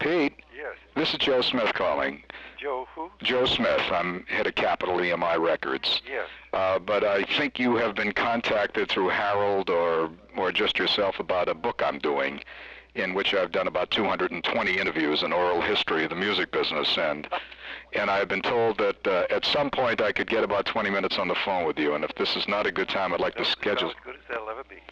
Pete, 0.00 0.34
Yes. 0.56 0.76
this 0.94 1.12
is 1.12 1.18
Joe 1.18 1.42
Smith 1.42 1.72
calling. 1.74 2.22
Joe 2.58 2.86
who? 2.94 3.10
Joe 3.22 3.46
Smith. 3.46 3.80
I'm 3.90 4.24
head 4.26 4.46
of 4.46 4.54
Capitol 4.54 4.96
EMI 4.96 5.36
Records. 5.38 6.02
Yes. 6.06 6.26
Uh, 6.52 6.78
but 6.78 7.04
I 7.04 7.22
think 7.38 7.58
you 7.58 7.76
have 7.76 7.94
been 7.94 8.12
contacted 8.12 8.88
through 8.90 9.08
Harold 9.10 9.70
or 9.70 10.10
or 10.36 10.52
just 10.52 10.78
yourself 10.78 11.20
about 11.20 11.48
a 11.48 11.54
book 11.54 11.82
I'm 11.84 11.98
doing, 11.98 12.40
in 12.94 13.14
which 13.14 13.34
I've 13.34 13.52
done 13.52 13.66
about 13.66 13.90
220 13.90 14.78
interviews 14.78 15.22
in 15.22 15.32
oral 15.32 15.60
history 15.60 16.04
of 16.04 16.10
the 16.10 16.16
music 16.16 16.50
business, 16.50 16.96
and 16.98 17.28
and 17.94 18.10
I've 18.10 18.28
been 18.28 18.42
told 18.42 18.78
that 18.78 19.06
uh, 19.06 19.24
at 19.30 19.44
some 19.44 19.70
point 19.70 20.00
I 20.00 20.12
could 20.12 20.28
get 20.28 20.44
about 20.44 20.66
20 20.66 20.90
minutes 20.90 21.18
on 21.18 21.28
the 21.28 21.34
phone 21.34 21.64
with 21.64 21.78
you, 21.78 21.94
and 21.94 22.04
if 22.04 22.14
this 22.16 22.36
is 22.36 22.46
not 22.48 22.66
a 22.66 22.72
good 22.72 22.88
time, 22.88 23.12
I'd 23.12 23.20
like 23.20 23.36
to 23.36 23.44
schedule. 23.44 23.90
As 23.90 23.96
good 24.04 24.16
as 24.16 24.20
they'll 24.28 24.38
ever 24.38 24.39
be. 24.39 24.39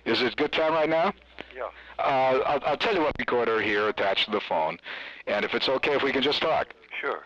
Is 0.09 0.23
it 0.23 0.33
a 0.33 0.37
good 0.37 0.53
time 0.53 0.73
right 0.73 0.89
now? 0.89 1.13
Yeah. 1.55 1.69
Uh, 1.99 2.41
I'll, 2.47 2.61
I'll 2.65 2.77
tell 2.77 2.95
you 2.95 3.03
what 3.03 3.13
recorder 3.19 3.61
here 3.61 3.89
attached 3.89 4.25
to 4.27 4.31
the 4.31 4.41
phone, 4.41 4.79
and 5.27 5.45
if 5.45 5.55
it's 5.55 5.69
okay 5.69 5.95
if 5.95 6.03
we 6.03 6.13
can 6.13 6.23
just 6.23 6.41
talk. 6.41 6.69
Sure. 7.01 7.23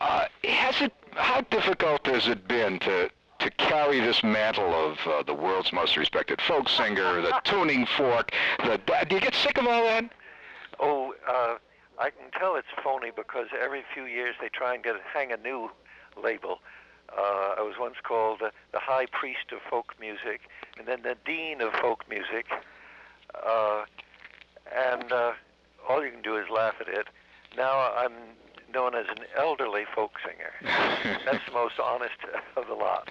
Uh, 0.00 0.26
has 0.44 0.80
it? 0.82 0.92
How 1.12 1.40
difficult 1.42 2.06
has 2.06 2.28
it 2.28 2.46
been 2.46 2.78
to 2.80 3.08
to 3.38 3.50
carry 3.52 4.00
this 4.00 4.22
mantle 4.22 4.74
of 4.74 4.98
uh, 5.06 5.22
the 5.22 5.34
world's 5.34 5.72
most 5.72 5.96
respected 5.96 6.40
folk 6.42 6.68
singer, 6.68 7.22
the 7.22 7.40
tuning 7.44 7.86
fork? 7.86 8.32
The 8.58 8.78
do 9.08 9.14
you 9.14 9.20
get 9.20 9.34
sick 9.34 9.56
of 9.56 9.66
all 9.66 9.84
that? 9.84 10.04
Oh, 10.78 11.14
uh, 11.26 11.54
I 11.98 12.10
can 12.10 12.30
tell 12.38 12.56
it's 12.56 12.68
phony 12.84 13.10
because 13.14 13.46
every 13.58 13.82
few 13.94 14.04
years 14.04 14.34
they 14.40 14.50
try 14.50 14.74
and 14.74 14.84
get 14.84 14.96
hang 15.14 15.32
a 15.32 15.38
new 15.38 15.70
label. 16.22 16.58
Uh, 17.16 17.35
was 17.76 17.90
once 17.90 17.96
called 18.02 18.42
uh, 18.42 18.50
the 18.72 18.78
High 18.78 19.06
Priest 19.06 19.52
of 19.52 19.58
Folk 19.70 19.94
Music, 20.00 20.42
and 20.78 20.86
then 20.86 21.02
the 21.02 21.16
Dean 21.24 21.60
of 21.60 21.72
Folk 21.74 22.04
Music, 22.08 22.46
uh, 23.46 23.84
and 24.74 25.12
uh, 25.12 25.32
all 25.88 26.04
you 26.04 26.10
can 26.10 26.22
do 26.22 26.36
is 26.36 26.46
laugh 26.52 26.74
at 26.80 26.88
it. 26.88 27.06
Now 27.56 27.92
I'm 27.96 28.12
known 28.72 28.94
as 28.94 29.06
an 29.08 29.24
elderly 29.38 29.84
folk 29.94 30.12
singer. 30.24 30.52
That's 31.24 31.44
the 31.46 31.52
most 31.52 31.78
honest 31.82 32.16
of 32.56 32.66
the 32.66 32.74
lot. 32.74 33.10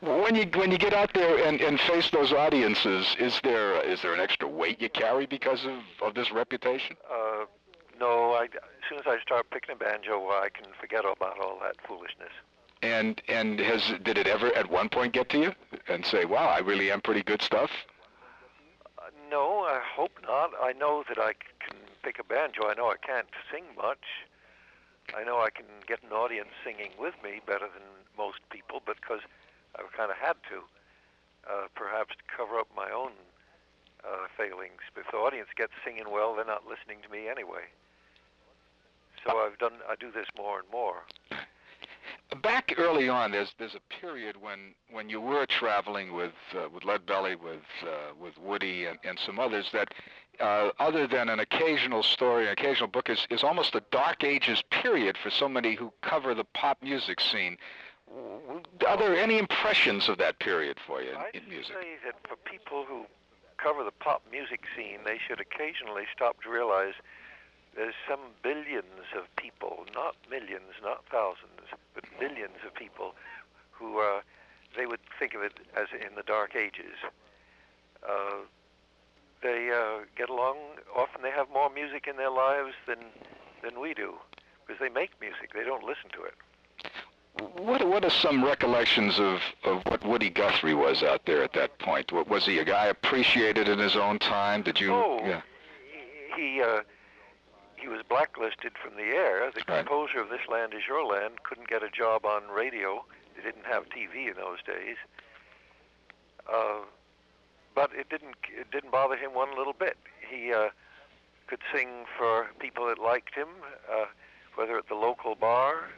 When 0.00 0.34
you 0.34 0.46
when 0.54 0.70
you 0.70 0.78
get 0.78 0.92
out 0.92 1.12
there 1.14 1.46
and, 1.46 1.60
and 1.60 1.80
face 1.80 2.10
those 2.10 2.32
audiences, 2.32 3.16
is 3.18 3.40
there 3.42 3.80
is 3.82 4.02
there 4.02 4.12
an 4.12 4.20
extra 4.20 4.48
weight 4.48 4.80
you 4.80 4.90
carry 4.90 5.26
because 5.26 5.64
of, 5.64 5.78
of 6.06 6.14
this 6.14 6.30
reputation? 6.30 6.96
Uh, 7.10 7.44
no, 7.98 8.32
I, 8.32 8.44
as 8.44 8.50
soon 8.88 8.98
as 8.98 9.06
I 9.06 9.18
start 9.22 9.48
picking 9.50 9.74
a 9.74 9.78
banjo, 9.78 10.28
I 10.28 10.48
can 10.52 10.66
forget 10.80 11.04
about 11.04 11.38
all 11.38 11.58
that 11.62 11.76
foolishness. 11.86 12.32
And 12.84 13.22
and 13.28 13.58
has 13.60 13.94
did 14.02 14.18
it 14.18 14.26
ever 14.26 14.54
at 14.54 14.70
one 14.70 14.90
point 14.90 15.14
get 15.14 15.30
to 15.30 15.38
you 15.38 15.54
and 15.88 16.04
say, 16.04 16.26
"Wow, 16.26 16.48
I 16.48 16.58
really 16.58 16.90
am 16.92 17.00
pretty 17.00 17.22
good 17.22 17.40
stuff"? 17.40 17.70
Uh, 18.98 19.08
no, 19.30 19.60
I 19.60 19.80
hope 19.96 20.12
not. 20.22 20.50
I 20.62 20.74
know 20.74 21.02
that 21.08 21.18
I 21.18 21.32
can 21.64 21.78
pick 22.02 22.18
a 22.18 22.24
banjo. 22.24 22.68
I 22.68 22.74
know 22.74 22.90
I 22.90 22.98
can't 22.98 23.28
sing 23.50 23.64
much. 23.74 24.04
I 25.16 25.24
know 25.24 25.40
I 25.40 25.48
can 25.48 25.64
get 25.86 26.02
an 26.02 26.12
audience 26.12 26.50
singing 26.62 26.90
with 26.98 27.14
me 27.24 27.40
better 27.46 27.68
than 27.72 27.84
most 28.18 28.40
people 28.50 28.82
because 28.84 29.20
I've 29.76 29.90
kind 29.96 30.10
of 30.10 30.18
had 30.18 30.36
to, 30.50 30.60
uh, 31.50 31.68
perhaps 31.74 32.14
to 32.16 32.36
cover 32.36 32.58
up 32.58 32.68
my 32.76 32.90
own 32.90 33.12
uh, 34.04 34.28
failings. 34.36 34.84
If 34.94 35.10
the 35.10 35.16
audience 35.16 35.48
gets 35.56 35.72
singing 35.82 36.10
well, 36.10 36.34
they're 36.34 36.44
not 36.44 36.68
listening 36.68 36.98
to 37.02 37.08
me 37.08 37.28
anyway. 37.28 37.64
So 39.26 39.38
I've 39.38 39.56
done. 39.56 39.80
I 39.88 39.94
do 39.96 40.10
this 40.10 40.28
more 40.36 40.58
and 40.58 40.68
more. 40.70 41.04
Back 42.42 42.74
early 42.78 43.08
on, 43.08 43.30
there's 43.30 43.52
there's 43.58 43.74
a 43.74 44.00
period 44.00 44.36
when 44.40 44.74
when 44.90 45.08
you 45.08 45.20
were 45.20 45.46
traveling 45.46 46.14
with 46.14 46.32
uh, 46.54 46.68
with 46.72 46.84
Lead 46.84 47.06
Belly, 47.06 47.36
with 47.36 47.62
uh, 47.82 48.14
with 48.18 48.36
Woody 48.38 48.86
and, 48.86 48.98
and 49.04 49.18
some 49.18 49.38
others 49.38 49.70
that, 49.72 49.94
uh, 50.40 50.70
other 50.78 51.06
than 51.06 51.28
an 51.28 51.38
occasional 51.40 52.02
story, 52.02 52.46
an 52.46 52.52
occasional 52.52 52.88
book, 52.88 53.08
is 53.08 53.26
is 53.30 53.44
almost 53.44 53.74
a 53.74 53.82
dark 53.90 54.24
ages 54.24 54.62
period 54.70 55.16
for 55.16 55.30
so 55.30 55.48
many 55.48 55.74
who 55.74 55.92
cover 56.02 56.34
the 56.34 56.44
pop 56.44 56.82
music 56.82 57.20
scene. 57.20 57.56
Are 58.86 58.96
there 58.96 59.16
any 59.16 59.38
impressions 59.38 60.08
of 60.08 60.18
that 60.18 60.38
period 60.38 60.78
for 60.86 61.02
you 61.02 61.14
I'd 61.16 61.34
in, 61.34 61.44
in 61.44 61.48
music? 61.48 61.74
say 61.80 61.96
that 62.04 62.14
for 62.28 62.36
people 62.36 62.84
who 62.86 63.06
cover 63.56 63.84
the 63.84 63.92
pop 63.92 64.22
music 64.30 64.60
scene, 64.76 64.98
they 65.04 65.18
should 65.18 65.40
occasionally 65.40 66.04
stop 66.14 66.42
to 66.42 66.50
realize 66.50 66.94
there's 67.74 67.94
some 68.08 68.20
billions 68.42 69.08
of 69.16 69.24
people, 69.36 69.86
not 69.94 70.16
millions, 70.30 70.78
not 70.82 71.04
thousands, 71.10 71.66
but 71.94 72.04
millions 72.20 72.58
of 72.66 72.74
people 72.74 73.14
who 73.70 74.00
uh, 74.00 74.20
they 74.76 74.86
would 74.86 75.00
think 75.18 75.34
of 75.34 75.42
it 75.42 75.52
as 75.76 75.86
in 75.92 76.14
the 76.16 76.22
dark 76.22 76.54
ages. 76.56 76.96
Uh, 78.06 78.44
they 79.42 79.70
uh, 79.70 80.04
get 80.16 80.28
along. 80.28 80.56
Often 80.96 81.22
they 81.22 81.30
have 81.30 81.48
more 81.52 81.70
music 81.70 82.06
in 82.08 82.16
their 82.16 82.30
lives 82.30 82.74
than 82.86 82.98
than 83.62 83.80
we 83.80 83.94
do, 83.94 84.14
because 84.66 84.80
they 84.80 84.88
make 84.88 85.10
music. 85.20 85.52
They 85.54 85.64
don't 85.64 85.84
listen 85.84 86.10
to 86.14 86.22
it. 86.24 86.34
What 87.56 87.86
what 87.86 88.04
are 88.04 88.10
some 88.10 88.44
recollections 88.44 89.18
of, 89.18 89.40
of 89.64 89.82
what 89.86 90.04
Woody 90.04 90.30
Guthrie 90.30 90.74
was 90.74 91.02
out 91.02 91.22
there 91.26 91.42
at 91.42 91.52
that 91.54 91.78
point? 91.78 92.12
Was 92.12 92.46
he 92.46 92.58
a 92.58 92.64
guy 92.64 92.86
appreciated 92.86 93.68
in 93.68 93.78
his 93.78 93.96
own 93.96 94.18
time? 94.18 94.62
Did 94.62 94.80
you? 94.80 94.92
Oh, 94.92 95.20
yeah. 95.24 95.42
he 96.36 96.62
uh, 96.62 96.80
he 97.84 97.88
was 97.88 98.00
blacklisted 98.08 98.72
from 98.82 98.96
the 98.96 99.12
air. 99.12 99.50
The 99.50 99.62
Right. 99.68 99.86
composer 99.86 100.18
of 100.20 100.30
This 100.30 100.48
Land 100.48 100.72
Is 100.72 100.86
Your 100.86 101.04
Land 101.04 101.42
couldn't 101.42 101.68
get 101.68 101.82
a 101.82 101.90
job 101.90 102.24
on 102.24 102.48
radio. 102.48 103.04
They 103.36 103.42
didn't 103.42 103.66
have 103.66 103.86
TV 103.90 104.28
in 104.28 104.36
those 104.36 104.62
days. 104.62 104.96
Uh, 106.46 106.80
but 107.74 107.92
it 107.94 108.08
didn't 108.08 108.36
it 108.48 108.70
didn't 108.70 108.90
bother 108.90 109.16
him 109.16 109.34
one 109.34 109.54
little 109.54 109.74
bit. 109.74 109.98
He 110.26 110.50
uh, 110.52 110.70
could 111.46 111.60
sing 111.72 112.06
for 112.16 112.48
people 112.58 112.86
that 112.86 112.98
liked 112.98 113.34
him, 113.34 113.48
uh, 113.90 114.06
whether 114.54 114.78
at 114.78 114.88
the 114.88 114.94
local 114.94 115.34
bar 115.34 115.90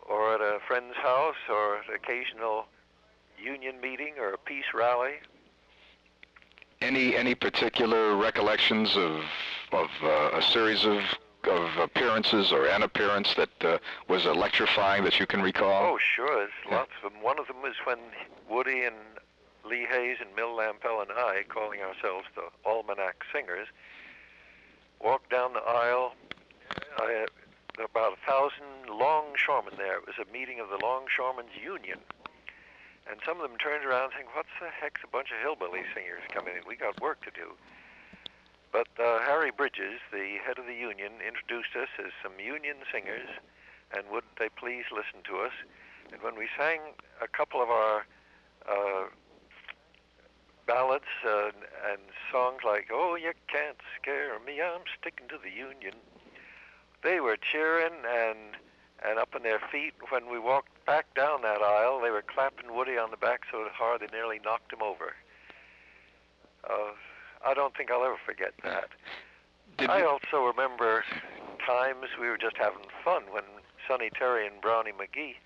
or 0.00 0.34
at 0.34 0.42
a 0.42 0.60
friend's 0.66 0.96
house 0.96 1.48
or 1.48 1.78
at 1.78 1.88
an 1.88 1.94
occasional 1.94 2.66
union 3.38 3.80
meeting 3.80 4.18
or 4.18 4.34
a 4.34 4.38
peace 4.38 4.74
rally. 4.74 5.20
Any 6.82 7.16
any 7.16 7.34
particular 7.34 8.16
recollections 8.16 8.96
of 8.96 9.24
of 9.72 9.88
uh, 10.02 10.30
a 10.34 10.42
series 10.42 10.84
of 10.84 11.00
of 11.44 11.76
appearances 11.78 12.52
or 12.52 12.66
an 12.66 12.82
appearance 12.82 13.34
that 13.34 13.48
uh, 13.64 13.78
was 14.08 14.26
electrifying 14.26 15.04
that 15.04 15.18
you 15.18 15.26
can 15.26 15.40
recall? 15.40 15.94
Oh, 15.94 15.98
sure. 15.98 16.36
There's 16.36 16.50
Yeah. 16.68 16.76
lots 16.76 16.90
of 17.02 17.12
them. 17.12 17.22
One 17.22 17.38
of 17.38 17.46
them 17.46 17.62
was 17.62 17.74
when 17.84 17.98
Woody 18.46 18.84
and 18.84 18.96
Lee 19.64 19.86
Hays 19.90 20.18
and 20.20 20.36
Mill 20.36 20.54
Lampell 20.54 21.00
and 21.00 21.10
I, 21.10 21.44
calling 21.48 21.80
ourselves 21.80 22.26
the 22.34 22.44
Almanac 22.66 23.24
Singers, 23.32 23.68
walked 25.00 25.30
down 25.30 25.54
the 25.54 25.60
aisle. 25.62 26.14
I 27.00 27.10
had 27.12 27.28
about 27.82 28.12
a 28.12 28.26
thousand 28.30 28.90
longshoremen 28.94 29.74
there. 29.78 29.96
It 29.96 30.06
was 30.06 30.16
a 30.20 30.30
meeting 30.30 30.60
of 30.60 30.68
the 30.68 30.76
Longshoremen's 30.84 31.56
Union. 31.62 32.00
And 33.10 33.18
some 33.24 33.40
of 33.40 33.48
them 33.48 33.58
turned 33.58 33.86
around 33.86 34.12
saying, 34.14 34.26
What's 34.34 34.52
the 34.60 34.68
heck's 34.68 35.00
a 35.02 35.06
bunch 35.06 35.28
of 35.30 35.38
hillbilly 35.40 35.82
singers 35.94 36.20
coming 36.28 36.54
in? 36.54 36.62
We 36.68 36.76
got 36.76 37.00
work 37.00 37.24
to 37.24 37.30
do. 37.30 37.52
But 38.72 38.88
uh, 38.98 39.18
Harry 39.20 39.50
Bridges, 39.50 40.00
the 40.12 40.36
head 40.44 40.58
of 40.58 40.66
the 40.66 40.74
union, 40.74 41.12
introduced 41.26 41.74
us 41.74 41.88
as 41.98 42.12
some 42.22 42.38
union 42.38 42.76
singers, 42.92 43.28
and 43.96 44.04
would 44.12 44.24
they 44.38 44.48
please 44.48 44.84
listen 44.92 45.22
to 45.24 45.42
us? 45.42 45.52
And 46.12 46.22
when 46.22 46.36
we 46.36 46.48
sang 46.56 46.80
a 47.20 47.26
couple 47.26 47.60
of 47.62 47.68
our 47.68 48.06
uh, 48.68 49.04
ballads 50.66 51.10
uh, 51.26 51.50
and 51.90 52.00
songs 52.30 52.60
like 52.64 52.90
"Oh, 52.92 53.16
you 53.16 53.32
can't 53.48 53.78
scare 54.00 54.38
me, 54.38 54.62
I'm 54.62 54.82
sticking 55.00 55.26
to 55.28 55.38
the 55.42 55.50
union," 55.50 55.94
they 57.02 57.20
were 57.20 57.36
cheering 57.36 58.04
and 58.08 58.56
and 59.02 59.18
up 59.18 59.34
on 59.34 59.42
their 59.42 59.60
feet. 59.72 59.94
When 60.10 60.30
we 60.30 60.38
walked 60.38 60.84
back 60.84 61.12
down 61.14 61.42
that 61.42 61.62
aisle, 61.62 62.00
they 62.00 62.10
were 62.10 62.22
clapping 62.22 62.74
Woody 62.74 62.98
on 62.98 63.10
the 63.10 63.16
back 63.16 63.40
so 63.50 63.66
hard 63.72 64.02
they 64.02 64.08
nearly 64.12 64.38
knocked 64.44 64.72
him 64.72 64.82
over. 64.82 65.14
Uh, 66.68 66.92
I 67.44 67.54
don't 67.54 67.76
think 67.76 67.90
I'll 67.90 68.04
ever 68.04 68.20
forget 68.24 68.52
that. 68.64 68.88
Did 69.78 69.90
I 69.90 70.02
also 70.02 70.44
remember 70.44 71.04
times 71.64 72.06
we 72.20 72.28
were 72.28 72.38
just 72.38 72.56
having 72.56 72.84
fun 73.04 73.22
when 73.30 73.44
Sonny 73.88 74.10
Terry 74.10 74.46
and 74.46 74.60
Brownie 74.60 74.92
McGhee 74.92 75.36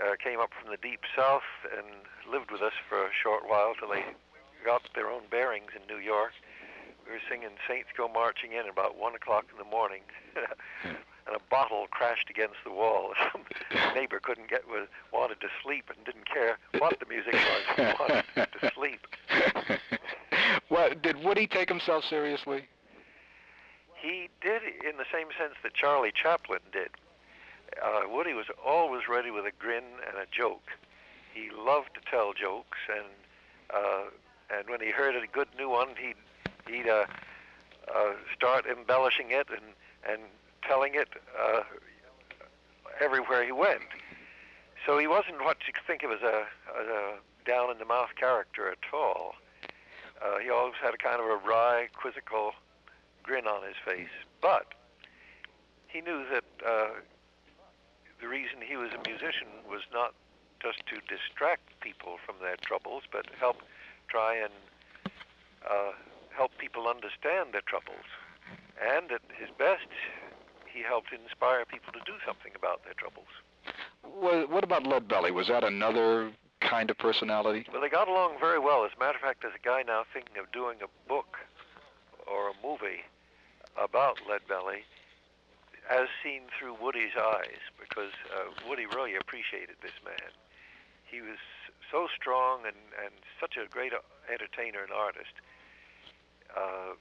uh, 0.00 0.16
came 0.22 0.40
up 0.40 0.50
from 0.58 0.70
the 0.70 0.76
deep 0.76 1.00
south 1.14 1.46
and 1.76 1.86
lived 2.30 2.50
with 2.50 2.62
us 2.62 2.72
for 2.88 3.04
a 3.04 3.10
short 3.12 3.48
while 3.48 3.74
till 3.78 3.88
they 3.90 4.04
got 4.64 4.82
their 4.94 5.10
own 5.10 5.22
bearings 5.30 5.70
in 5.76 5.86
New 5.86 6.00
York. 6.02 6.32
We 7.06 7.12
were 7.12 7.24
singing 7.30 7.54
Saints 7.68 7.90
Go 7.96 8.08
Marching 8.08 8.52
In 8.52 8.68
about 8.68 8.98
one 8.98 9.14
o'clock 9.14 9.46
in 9.52 9.58
the 9.58 9.70
morning, 9.70 10.02
and 10.84 11.36
a 11.36 11.40
bottle 11.50 11.86
crashed 11.90 12.28
against 12.30 12.56
the 12.64 12.72
wall. 12.72 13.12
Some 13.32 13.42
neighbor 13.94 14.18
couldn't 14.20 14.50
get 14.50 14.66
was 14.66 14.88
wanted 15.12 15.40
to 15.40 15.48
sleep 15.62 15.90
and 15.94 16.04
didn't 16.04 16.26
care 16.26 16.58
what 16.78 16.98
the 16.98 17.06
music 17.06 17.34
was. 17.34 17.62
He 17.76 17.82
wanted 17.82 18.24
to 18.34 18.72
sleep. 18.74 19.06
well, 20.70 20.90
did 21.02 21.22
Woody 21.22 21.46
take 21.46 21.68
himself 21.68 22.04
seriously? 22.04 22.64
He 23.94 24.28
did 24.40 24.62
in 24.62 24.98
the 24.98 25.06
same 25.12 25.28
sense 25.38 25.54
that 25.62 25.74
Charlie 25.74 26.12
Chaplin 26.12 26.60
did. 26.72 26.90
Uh, 27.82 28.08
Woody 28.08 28.34
was 28.34 28.46
always 28.64 29.02
ready 29.08 29.30
with 29.30 29.44
a 29.46 29.52
grin 29.58 29.84
and 30.06 30.16
a 30.16 30.26
joke. 30.30 30.70
He 31.34 31.50
loved 31.50 31.90
to 31.94 32.00
tell 32.10 32.32
jokes, 32.32 32.78
and 32.88 33.06
uh, 33.74 34.04
and 34.56 34.68
when 34.68 34.80
he 34.80 34.90
heard 34.90 35.16
a 35.16 35.26
good 35.26 35.48
new 35.58 35.68
one, 35.68 35.88
he'd 35.98 36.16
he'd 36.72 36.88
uh, 36.88 37.04
uh, 37.94 38.12
start 38.34 38.64
embellishing 38.66 39.30
it 39.30 39.48
and 39.50 39.74
and 40.08 40.22
telling 40.62 40.94
it 40.94 41.08
uh, 41.38 41.62
everywhere 43.00 43.44
he 43.44 43.52
went. 43.52 43.82
So 44.86 44.98
he 44.98 45.06
wasn't 45.06 45.44
what 45.44 45.58
you 45.66 45.72
think 45.86 46.02
of 46.04 46.12
as 46.12 46.22
a, 46.22 46.44
as 46.80 46.86
a 46.86 47.14
down 47.44 47.70
in 47.70 47.78
the 47.78 47.84
mouth 47.84 48.10
character 48.18 48.70
at 48.70 48.78
all. 48.92 49.34
Uh, 50.22 50.38
he 50.38 50.50
always 50.50 50.74
had 50.82 50.94
a 50.94 50.98
kind 50.98 51.20
of 51.20 51.26
a 51.26 51.36
wry, 51.36 51.88
quizzical 51.94 52.52
grin 53.22 53.46
on 53.46 53.62
his 53.62 53.76
face. 53.84 54.12
But 54.40 54.74
he 55.88 56.00
knew 56.00 56.24
that 56.32 56.44
uh, 56.64 57.00
the 58.20 58.28
reason 58.28 58.60
he 58.64 58.76
was 58.76 58.90
a 58.92 59.08
musician 59.08 59.48
was 59.68 59.82
not 59.92 60.14
just 60.62 60.86
to 60.86 60.96
distract 61.04 61.78
people 61.80 62.16
from 62.24 62.36
their 62.40 62.56
troubles, 62.56 63.02
but 63.12 63.26
help 63.38 63.58
try 64.08 64.36
and 64.36 64.52
uh, 65.68 65.92
help 66.30 66.52
people 66.58 66.88
understand 66.88 67.52
their 67.52 67.66
troubles. 67.66 68.08
And 68.80 69.10
at 69.10 69.22
his 69.36 69.48
best, 69.58 69.88
he 70.66 70.82
helped 70.82 71.12
inspire 71.12 71.64
people 71.64 71.92
to 71.92 72.00
do 72.04 72.18
something 72.24 72.52
about 72.54 72.84
their 72.84 72.94
troubles. 72.94 73.28
What, 74.02 74.50
what 74.50 74.64
about 74.64 74.84
Leadbelly? 74.84 75.32
Was 75.32 75.48
that 75.48 75.64
another 75.64 76.30
kind 76.60 76.90
of 76.90 76.98
personality? 76.98 77.66
Well, 77.72 77.82
they 77.82 77.88
got 77.88 78.08
along 78.08 78.38
very 78.40 78.58
well. 78.58 78.84
As 78.84 78.92
a 78.96 78.98
matter 78.98 79.16
of 79.16 79.22
fact, 79.22 79.42
there's 79.42 79.54
a 79.54 79.66
guy 79.66 79.82
now 79.82 80.04
thinking 80.12 80.38
of 80.38 80.50
doing 80.52 80.78
a 80.82 81.08
book 81.08 81.38
or 82.26 82.50
a 82.50 82.54
movie 82.62 83.04
about 83.76 84.18
Leadbelly 84.28 84.82
as 85.90 86.08
seen 86.22 86.42
through 86.58 86.74
Woody's 86.82 87.14
eyes, 87.14 87.62
because 87.78 88.10
uh, 88.34 88.50
Woody 88.68 88.86
really 88.86 89.14
appreciated 89.14 89.76
this 89.82 89.94
man. 90.04 90.34
He 91.06 91.20
was 91.20 91.38
so 91.90 92.08
strong 92.10 92.66
and, 92.66 92.76
and 92.98 93.14
such 93.38 93.54
a 93.54 93.70
great 93.70 93.92
entertainer 94.26 94.82
and 94.82 94.90
artist. 94.90 95.30
Uh, 96.50 96.98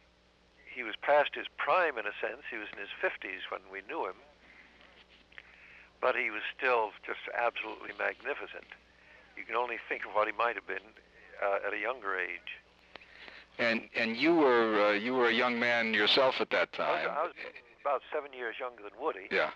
he 0.70 0.84
was 0.84 0.94
past 1.02 1.34
his 1.34 1.48
prime 1.58 1.98
in 1.98 2.06
a 2.06 2.14
sense. 2.22 2.46
He 2.52 2.58
was 2.58 2.68
in 2.74 2.80
his 2.80 2.94
50s 3.02 3.50
when 3.50 3.66
we 3.72 3.82
knew 3.90 4.06
him, 4.06 4.20
but 6.02 6.14
he 6.16 6.30
was 6.30 6.44
still 6.54 6.92
just 7.02 7.26
absolutely 7.34 7.98
magnificent. 7.98 8.70
You 9.38 9.44
can 9.44 9.56
only 9.56 9.78
think 9.90 10.06
of 10.06 10.12
what 10.14 10.28
he 10.28 10.34
might 10.34 10.56
have 10.56 10.68
been 10.68 10.88
uh, 11.44 11.68
at 11.68 11.74
a 11.74 11.80
younger 11.80 12.18
age. 12.18 12.60
And 13.58 13.88
and 13.96 14.18
you 14.18 14.36
were 14.36 14.90
uh, 14.90 14.92
you 14.92 15.14
were 15.14 15.30
a 15.30 15.34
young 15.34 15.60
man 15.60 15.94
yourself 15.94 16.42
at 16.42 16.50
that 16.50 16.74
time. 16.74 16.90
I 16.90 17.08
was, 17.08 17.12
I 17.18 17.24
was 17.24 17.34
about 17.82 18.02
seven 18.12 18.34
years 18.34 18.56
younger 18.60 18.84
than 18.84 18.92
Woody. 19.00 19.28
Yeah. 19.32 19.52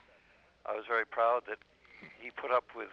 I 0.65 0.75
was 0.75 0.85
very 0.87 1.05
proud 1.05 1.43
that 1.47 1.57
he 2.21 2.31
put 2.31 2.51
up 2.51 2.65
with 2.75 2.89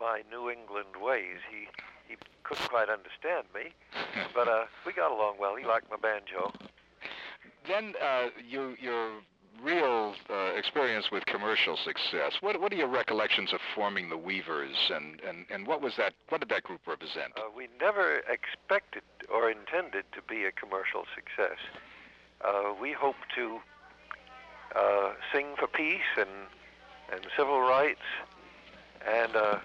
my 0.00 0.22
New 0.30 0.48
England 0.48 0.96
ways. 1.00 1.38
He 1.50 1.68
he 2.08 2.16
couldn't 2.44 2.68
quite 2.68 2.88
understand 2.88 3.46
me, 3.54 3.72
but 4.34 4.48
uh, 4.48 4.64
we 4.86 4.92
got 4.92 5.10
along 5.10 5.36
well. 5.38 5.56
He 5.56 5.66
liked 5.66 5.90
my 5.90 5.96
banjo. 5.96 6.52
Then 7.66 7.94
uh, 8.02 8.28
you 8.48 8.76
your 8.80 9.20
real 9.62 10.14
uh, 10.30 10.52
experience 10.56 11.10
with 11.10 11.24
commercial 11.26 11.76
success. 11.76 12.34
What 12.40 12.60
what 12.60 12.72
are 12.72 12.76
your 12.76 12.88
recollections 12.88 13.52
of 13.52 13.60
forming 13.74 14.08
the 14.08 14.16
Weavers, 14.16 14.90
and, 14.90 15.20
and, 15.20 15.46
and 15.50 15.66
what 15.66 15.82
was 15.82 15.94
that? 15.96 16.14
What 16.28 16.40
did 16.40 16.50
that 16.50 16.62
group 16.62 16.80
represent? 16.86 17.32
Uh, 17.36 17.42
we 17.56 17.68
never 17.80 18.22
expected 18.28 19.02
or 19.32 19.50
intended 19.50 20.04
to 20.12 20.22
be 20.28 20.44
a 20.44 20.52
commercial 20.52 21.04
success. 21.14 21.58
Uh, 22.44 22.74
we 22.80 22.92
hoped 22.92 23.18
to 23.36 23.58
uh, 24.74 25.12
sing 25.32 25.54
for 25.58 25.66
peace 25.66 26.00
and 26.16 26.30
and 27.12 27.26
civil 27.36 27.60
rights, 27.60 28.00
and 29.06 29.36
uh, 29.36 29.58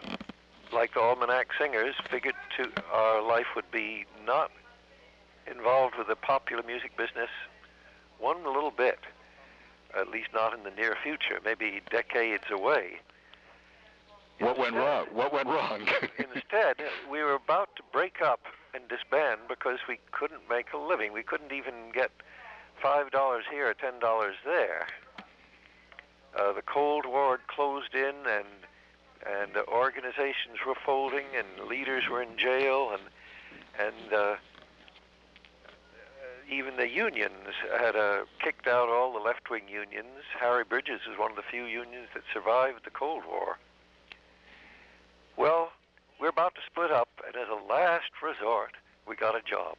like 0.73 0.93
the 0.93 0.99
Almanac 0.99 1.47
Singers, 1.59 1.95
figured 2.09 2.35
to 2.57 2.69
our 2.91 3.21
life 3.21 3.47
would 3.55 3.71
be 3.71 4.05
not 4.25 4.51
involved 5.49 5.95
with 5.97 6.07
the 6.07 6.15
popular 6.15 6.61
music 6.63 6.97
business 6.97 7.29
one 8.19 8.43
little 8.43 8.71
bit 8.71 8.99
at 9.95 10.09
least 10.09 10.29
not 10.33 10.53
in 10.53 10.63
the 10.63 10.71
near 10.71 10.95
future, 11.01 11.39
maybe 11.43 11.81
decades 11.89 12.45
away. 12.51 12.99
What 14.39 14.57
went 14.57 14.75
wrong? 14.75 15.07
What 15.13 15.33
went 15.33 15.47
wrong? 15.47 15.81
instead, 16.17 16.77
we 17.09 17.23
were 17.23 17.33
about 17.33 17.75
to 17.77 17.83
break 17.91 18.21
up 18.21 18.41
and 18.73 18.87
disband 18.87 19.41
because 19.49 19.79
we 19.87 19.99
couldn't 20.11 20.41
make 20.49 20.73
a 20.73 20.77
living. 20.77 21.11
We 21.11 21.23
couldn't 21.23 21.51
even 21.51 21.91
get 21.93 22.11
five 22.81 23.09
dollars 23.11 23.45
here 23.49 23.69
or 23.69 23.73
ten 23.73 23.99
dollars 23.99 24.35
there. 24.45 24.87
Uh, 26.37 26.53
the 26.53 26.61
Cold 26.61 27.05
War 27.07 27.37
had 27.37 27.47
closed 27.47 27.95
in, 27.95 28.13
and 28.29 28.45
and 29.25 29.57
uh, 29.57 29.63
organizations 29.67 30.59
were 30.65 30.75
folding, 30.85 31.25
and 31.35 31.67
leaders 31.67 32.03
were 32.09 32.21
in 32.21 32.37
jail, 32.37 32.91
and 32.93 33.01
and 33.79 34.13
uh, 34.13 34.35
even 36.49 36.77
the 36.77 36.89
unions 36.89 37.53
had 37.79 37.95
uh, 37.95 38.19
kicked 38.43 38.67
out 38.67 38.89
all 38.89 39.13
the 39.13 39.19
left-wing 39.19 39.63
unions. 39.69 40.23
Harry 40.39 40.63
Bridges 40.63 41.01
was 41.07 41.17
one 41.17 41.31
of 41.31 41.37
the 41.37 41.43
few 41.49 41.65
unions 41.65 42.07
that 42.13 42.23
survived 42.33 42.85
the 42.85 42.89
Cold 42.89 43.23
War. 43.27 43.57
Well, 45.35 45.71
we're 46.19 46.29
about 46.29 46.55
to 46.55 46.61
split 46.65 46.91
up, 46.91 47.09
and 47.25 47.35
as 47.35 47.47
a 47.49 47.71
last 47.71 48.11
resort, 48.23 48.71
we 49.07 49.15
got 49.15 49.35
a 49.35 49.41
job. 49.41 49.77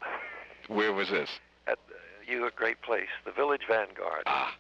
Where 0.69 0.93
was 0.93 1.11
this? 1.11 1.31
At 1.67 1.79
uh, 1.89 1.95
you 2.27 2.47
a 2.47 2.51
great 2.51 2.83
place, 2.83 3.09
the 3.25 3.33
Village 3.33 3.63
Vanguard. 3.69 4.25
Ah. 4.27 4.55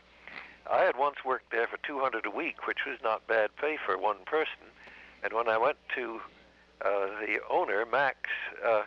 I 0.70 0.82
had 0.82 0.96
once 0.98 1.16
worked 1.24 1.50
there 1.50 1.66
for 1.66 1.78
200 1.86 2.26
a 2.26 2.30
week, 2.30 2.66
which 2.66 2.78
was 2.86 2.98
not 3.02 3.26
bad 3.26 3.50
pay 3.56 3.78
for 3.84 3.96
one 3.96 4.18
person. 4.26 4.68
And 5.22 5.32
when 5.32 5.48
I 5.48 5.56
went 5.56 5.78
to 5.94 6.20
uh, 6.84 7.06
the 7.20 7.38
owner, 7.50 7.84
Max, 7.90 8.18
uh, 8.66 8.82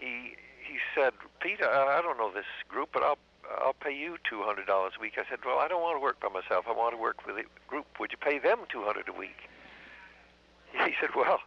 he 0.00 0.36
he 0.64 0.78
said, 0.94 1.12
Peter, 1.40 1.68
I 1.68 2.00
don't 2.02 2.18
know 2.18 2.32
this 2.32 2.46
group, 2.68 2.90
but 2.92 3.02
I'll 3.02 3.18
I'll 3.60 3.74
pay 3.74 3.94
you 3.94 4.16
two 4.28 4.42
hundred 4.42 4.66
dollars 4.66 4.94
a 4.98 5.00
week. 5.00 5.14
I 5.16 5.28
said, 5.28 5.40
Well, 5.44 5.58
I 5.58 5.68
don't 5.68 5.82
want 5.82 5.96
to 5.96 6.00
work 6.00 6.20
by 6.20 6.28
myself. 6.28 6.64
I 6.68 6.72
want 6.72 6.94
to 6.94 7.00
work 7.00 7.26
with 7.26 7.36
a 7.36 7.44
group. 7.68 7.86
Would 8.00 8.12
you 8.12 8.18
pay 8.18 8.38
them 8.38 8.60
two 8.70 8.82
hundred 8.82 9.08
a 9.08 9.12
week? 9.12 9.48
He 10.86 10.92
said, 11.00 11.10
Well, 11.14 11.38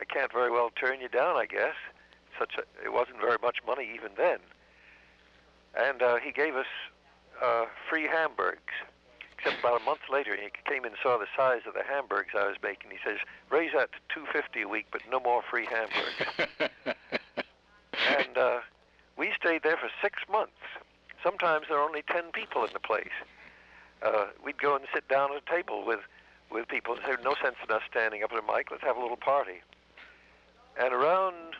I 0.00 0.04
can't 0.04 0.32
very 0.32 0.50
well 0.50 0.70
turn 0.70 1.00
you 1.00 1.08
down, 1.08 1.36
I 1.36 1.46
guess. 1.46 1.76
Such 2.38 2.54
a, 2.58 2.84
it 2.84 2.92
wasn't 2.92 3.20
very 3.20 3.36
much 3.40 3.58
money 3.64 3.88
even 3.94 4.10
then. 4.16 4.38
And 5.74 6.02
uh, 6.02 6.16
he 6.16 6.32
gave 6.32 6.56
us 6.56 6.66
uh, 7.40 7.66
free 7.88 8.08
hamburgers. 8.08 8.58
Except 9.38 9.60
about 9.60 9.80
a 9.80 9.84
month 9.84 10.00
later, 10.10 10.36
he 10.36 10.48
came 10.68 10.84
and 10.84 10.94
saw 11.02 11.18
the 11.18 11.26
size 11.36 11.62
of 11.66 11.74
the 11.74 11.82
hamburgers 11.82 12.32
I 12.36 12.46
was 12.46 12.56
making. 12.62 12.90
He 12.90 12.98
says, 13.04 13.18
"Raise 13.50 13.72
that 13.74 13.90
to 13.92 13.98
two 14.12 14.26
fifty 14.32 14.62
a 14.62 14.68
week, 14.68 14.86
but 14.90 15.02
no 15.10 15.20
more 15.20 15.42
free 15.48 15.66
hamburgers." 15.66 16.96
and 18.18 18.38
uh, 18.38 18.60
we 19.16 19.32
stayed 19.38 19.62
there 19.62 19.76
for 19.76 19.90
six 20.00 20.20
months. 20.30 20.52
Sometimes 21.22 21.66
there 21.68 21.78
were 21.78 21.84
only 21.84 22.02
ten 22.02 22.32
people 22.32 22.64
in 22.64 22.72
the 22.72 22.80
place. 22.80 23.16
Uh, 24.02 24.26
we'd 24.44 24.58
go 24.58 24.74
and 24.74 24.84
sit 24.92 25.06
down 25.08 25.30
at 25.30 25.42
a 25.42 25.50
table 25.50 25.84
with, 25.86 26.00
with 26.50 26.66
people 26.66 26.94
and 26.94 27.02
say, 27.06 27.14
no 27.22 27.34
sense 27.42 27.56
in 27.62 27.74
us 27.74 27.82
standing 27.88 28.22
up 28.24 28.32
at 28.32 28.38
a 28.38 28.42
mic, 28.42 28.70
let's 28.70 28.82
have 28.82 28.96
a 28.96 29.00
little 29.00 29.16
party. 29.16 29.62
And 30.80 30.92
around 30.92 31.54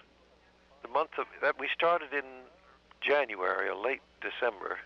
the 0.83 0.89
month 0.89 1.11
of 1.19 1.27
that, 1.41 1.59
we 1.61 1.69
started 1.73 2.13
in 2.13 2.25
January 3.01 3.69
or 3.69 3.77
late 3.77 4.01
December. 4.21 4.79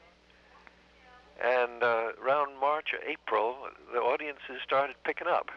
And 1.43 1.83
uh, 1.83 2.13
around 2.23 2.61
March 2.61 2.89
or 2.93 3.01
April, 3.09 3.57
the 3.93 4.01
audiences 4.01 4.61
started 4.65 4.97
picking 5.05 5.29
up. 5.29 5.51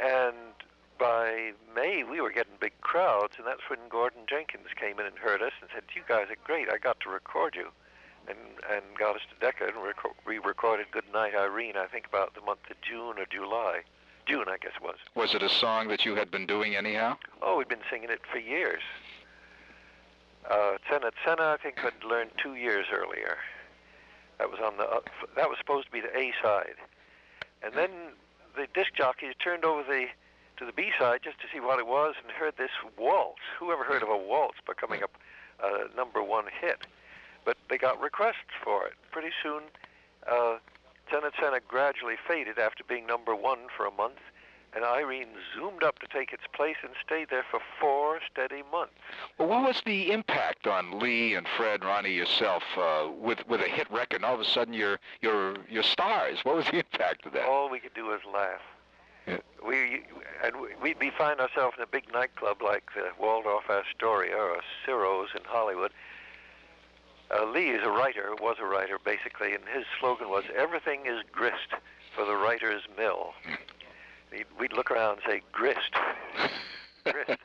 And 0.00 0.36
by 0.98 1.52
May, 1.74 2.04
we 2.04 2.20
were 2.20 2.30
getting 2.30 2.54
big 2.60 2.80
crowds, 2.80 3.34
and 3.38 3.46
that's 3.46 3.68
when 3.68 3.78
Gordon 3.88 4.22
Jenkins 4.28 4.68
came 4.78 4.98
in 4.98 5.06
and 5.06 5.16
heard 5.16 5.42
us 5.42 5.52
and 5.60 5.70
said, 5.72 5.84
"You 5.94 6.02
guys 6.06 6.30
are 6.30 6.36
great. 6.44 6.68
I 6.70 6.78
got 6.78 7.00
to 7.00 7.08
record 7.08 7.54
you," 7.54 7.70
and 8.28 8.38
and 8.70 8.82
got 8.98 9.16
us 9.16 9.22
to 9.30 9.40
Decca 9.40 9.66
and 9.66 9.82
rec- 9.82 10.26
re-recorded 10.26 10.90
"Good 10.90 11.10
Night, 11.12 11.34
Irene." 11.34 11.76
I 11.76 11.86
think 11.86 12.06
about 12.06 12.34
the 12.34 12.40
month 12.40 12.70
of 12.70 12.80
June 12.80 13.18
or 13.18 13.26
July. 13.26 13.82
June, 14.26 14.46
I 14.48 14.56
guess 14.56 14.72
it 14.76 14.82
was. 14.82 14.96
Was 15.14 15.34
it 15.34 15.42
a 15.42 15.48
song 15.48 15.88
that 15.88 16.04
you 16.04 16.16
had 16.16 16.30
been 16.30 16.46
doing 16.46 16.74
anyhow? 16.74 17.16
Oh, 17.40 17.58
we'd 17.58 17.68
been 17.68 17.78
singing 17.88 18.10
it 18.10 18.22
for 18.30 18.38
years. 18.38 18.82
Uh, 20.50 20.78
Tzena, 20.88 21.40
I 21.40 21.56
think 21.56 21.84
I'd 21.84 22.04
learned 22.04 22.30
two 22.36 22.54
years 22.54 22.86
earlier. 22.92 23.38
That 24.38 24.50
was 24.50 24.60
on 24.60 24.76
the. 24.76 24.84
Uh, 24.84 25.00
that 25.36 25.48
was 25.48 25.58
supposed 25.58 25.86
to 25.86 25.92
be 25.92 26.00
the 26.00 26.16
A 26.16 26.32
side, 26.42 26.76
and 27.62 27.74
then 27.74 27.90
the 28.56 28.66
disc 28.74 28.94
jockey 28.94 29.32
turned 29.38 29.64
over 29.64 29.82
the 29.82 30.06
to 30.58 30.64
the 30.64 30.72
B 30.72 30.90
side 30.98 31.20
just 31.22 31.40
to 31.40 31.46
see 31.52 31.60
what 31.60 31.78
it 31.78 31.86
was 31.86 32.14
and 32.22 32.32
heard 32.32 32.54
this 32.56 32.70
waltz. 32.98 33.40
Who 33.58 33.72
ever 33.72 33.84
heard 33.84 34.02
of 34.02 34.08
a 34.08 34.16
waltz 34.16 34.58
becoming 34.66 35.02
a, 35.02 35.66
a 35.66 35.88
number 35.96 36.22
one 36.22 36.46
hit? 36.60 36.86
But 37.44 37.56
they 37.70 37.78
got 37.78 38.00
requests 38.00 38.54
for 38.62 38.86
it. 38.86 38.94
Pretty 39.12 39.30
soon, 39.42 39.62
uh, 40.30 40.58
Tzena 41.10 41.32
Tzena 41.32 41.60
gradually 41.66 42.16
faded 42.26 42.58
after 42.58 42.82
being 42.84 43.06
number 43.06 43.34
one 43.34 43.68
for 43.76 43.86
a 43.86 43.90
month, 43.92 44.18
and 44.74 44.84
Irene 44.84 45.28
zoomed 45.54 45.82
up 45.84 46.00
to 46.00 46.06
take 46.08 46.32
its 46.32 46.42
place 46.52 46.76
and 46.82 46.92
stayed 47.04 47.28
there 47.30 47.44
for 47.48 47.60
four 47.80 48.20
steady 48.30 48.62
months. 48.72 48.94
Well, 49.38 49.48
what 49.48 49.62
was 49.62 49.80
the 49.86 50.10
impact 50.10 50.66
on 50.66 50.98
Lee 50.98 51.34
and 51.34 51.46
Fred, 51.56 51.84
Ronnie, 51.84 52.12
yourself, 52.12 52.64
uh, 52.76 53.08
with 53.16 53.46
with 53.46 53.60
a 53.60 53.68
hit 53.68 53.90
record? 53.90 54.16
And 54.16 54.24
all 54.24 54.34
of 54.34 54.40
a 54.40 54.44
sudden, 54.44 54.74
you're 54.74 54.98
you're 55.20 55.56
you're 55.70 55.84
stars. 55.84 56.40
What 56.42 56.56
was 56.56 56.66
the 56.66 56.78
impact 56.78 57.26
of 57.26 57.32
that? 57.34 57.46
All 57.46 57.70
we 57.70 57.78
could 57.78 57.94
do 57.94 58.06
was 58.06 58.20
laugh. 58.32 58.60
Yeah. 59.26 59.38
We 59.64 60.02
and 60.44 60.54
we'd 60.80 60.98
be 60.98 61.10
find 61.10 61.40
ourselves 61.40 61.76
in 61.76 61.82
a 61.82 61.86
big 61.86 62.12
nightclub 62.12 62.62
like 62.62 62.84
the 62.94 63.10
Waldorf 63.18 63.68
Astoria 63.68 64.36
or 64.36 64.60
Ciro's 64.84 65.30
in 65.34 65.42
Hollywood, 65.44 65.92
uh, 67.34 67.44
Lee 67.44 67.70
is 67.70 67.82
a 67.82 67.90
writer, 67.90 68.34
was 68.40 68.56
a 68.60 68.64
writer 68.64 68.98
basically, 69.04 69.54
and 69.54 69.64
his 69.72 69.84
slogan 69.98 70.28
was 70.28 70.44
"Everything 70.54 71.06
is 71.06 71.22
grist 71.32 71.74
for 72.14 72.24
the 72.24 72.36
writer's 72.36 72.82
mill." 72.96 73.34
We'd 74.58 74.72
look 74.72 74.90
around 74.90 75.18
and 75.18 75.22
say, 75.26 75.42
"Grist, 75.52 75.92
grist." 77.04 77.30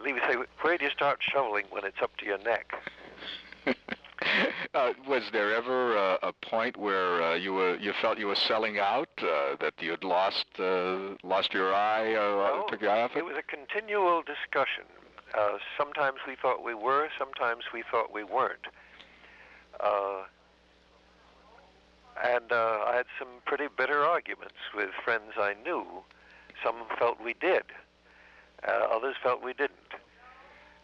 Lee 0.00 0.12
would 0.14 0.22
say, 0.22 0.36
"Where 0.62 0.78
do 0.78 0.84
you 0.84 0.90
start 0.90 1.20
shoveling 1.22 1.66
when 1.70 1.84
it's 1.84 2.02
up 2.02 2.16
to 2.18 2.24
your 2.24 2.38
neck?" 2.38 2.74
uh, 4.82 4.92
was 5.08 5.22
there 5.32 5.54
ever 5.54 5.96
uh, 5.96 6.16
a 6.22 6.32
point 6.32 6.76
where 6.76 7.22
uh, 7.22 7.34
you 7.34 7.52
were 7.52 7.76
you 7.76 7.92
felt 8.00 8.18
you 8.18 8.26
were 8.26 8.34
selling 8.34 8.78
out, 8.78 9.08
uh, 9.18 9.56
that 9.60 9.74
you 9.80 9.90
had 9.90 10.04
lost 10.04 10.46
uh, 10.58 11.14
lost 11.22 11.52
your 11.54 11.74
eye, 11.74 12.12
well, 12.12 12.66
took 12.68 12.80
your 12.80 12.90
eye 12.90 13.02
off 13.02 13.12
it? 13.14 13.18
It 13.18 13.24
was 13.24 13.36
a 13.36 13.42
continual 13.42 14.22
discussion. 14.22 14.84
Uh, 15.34 15.58
sometimes 15.78 16.18
we 16.26 16.36
thought 16.36 16.64
we 16.64 16.74
were, 16.74 17.08
sometimes 17.18 17.64
we 17.72 17.82
thought 17.90 18.12
we 18.12 18.24
weren't. 18.24 18.66
and 22.24 22.52
I 22.52 22.92
had 22.94 23.06
some 23.18 23.28
pretty 23.46 23.66
bitter 23.76 24.04
arguments 24.04 24.58
with 24.74 24.90
friends 25.04 25.32
I 25.38 25.54
knew. 25.64 25.86
Some 26.62 26.76
felt 26.98 27.20
we 27.22 27.34
did. 27.34 27.64
others 28.66 29.16
felt 29.22 29.42
we 29.42 29.54
didn't. 29.54 29.94